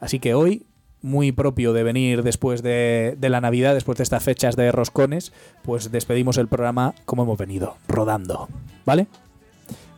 Así 0.00 0.20
que 0.20 0.34
hoy, 0.34 0.64
muy 1.02 1.32
propio 1.32 1.72
de 1.72 1.82
venir 1.82 2.22
después 2.22 2.62
de, 2.62 3.16
de 3.18 3.28
la 3.28 3.40
Navidad, 3.40 3.74
después 3.74 3.98
de 3.98 4.04
estas 4.04 4.22
fechas 4.22 4.56
de 4.56 4.72
roscones, 4.72 5.32
pues 5.62 5.90
despedimos 5.90 6.38
el 6.38 6.48
programa 6.48 6.94
como 7.04 7.24
hemos 7.24 7.38
venido, 7.38 7.76
rodando. 7.88 8.48
¿Vale? 8.86 9.06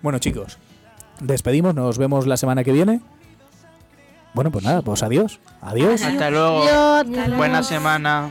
Bueno 0.02 0.18
chicos, 0.18 0.58
despedimos, 1.20 1.74
nos 1.74 1.98
vemos 1.98 2.26
la 2.26 2.36
semana 2.36 2.64
que 2.64 2.72
viene. 2.72 3.00
Bueno, 4.34 4.50
pues 4.50 4.64
nada, 4.64 4.82
pues 4.82 5.02
adiós. 5.02 5.38
Adiós. 5.62 6.02
Hasta 6.02 6.28
luego. 6.28 6.64
Adiós. 6.64 7.36
Buena 7.36 7.62
semana. 7.62 8.30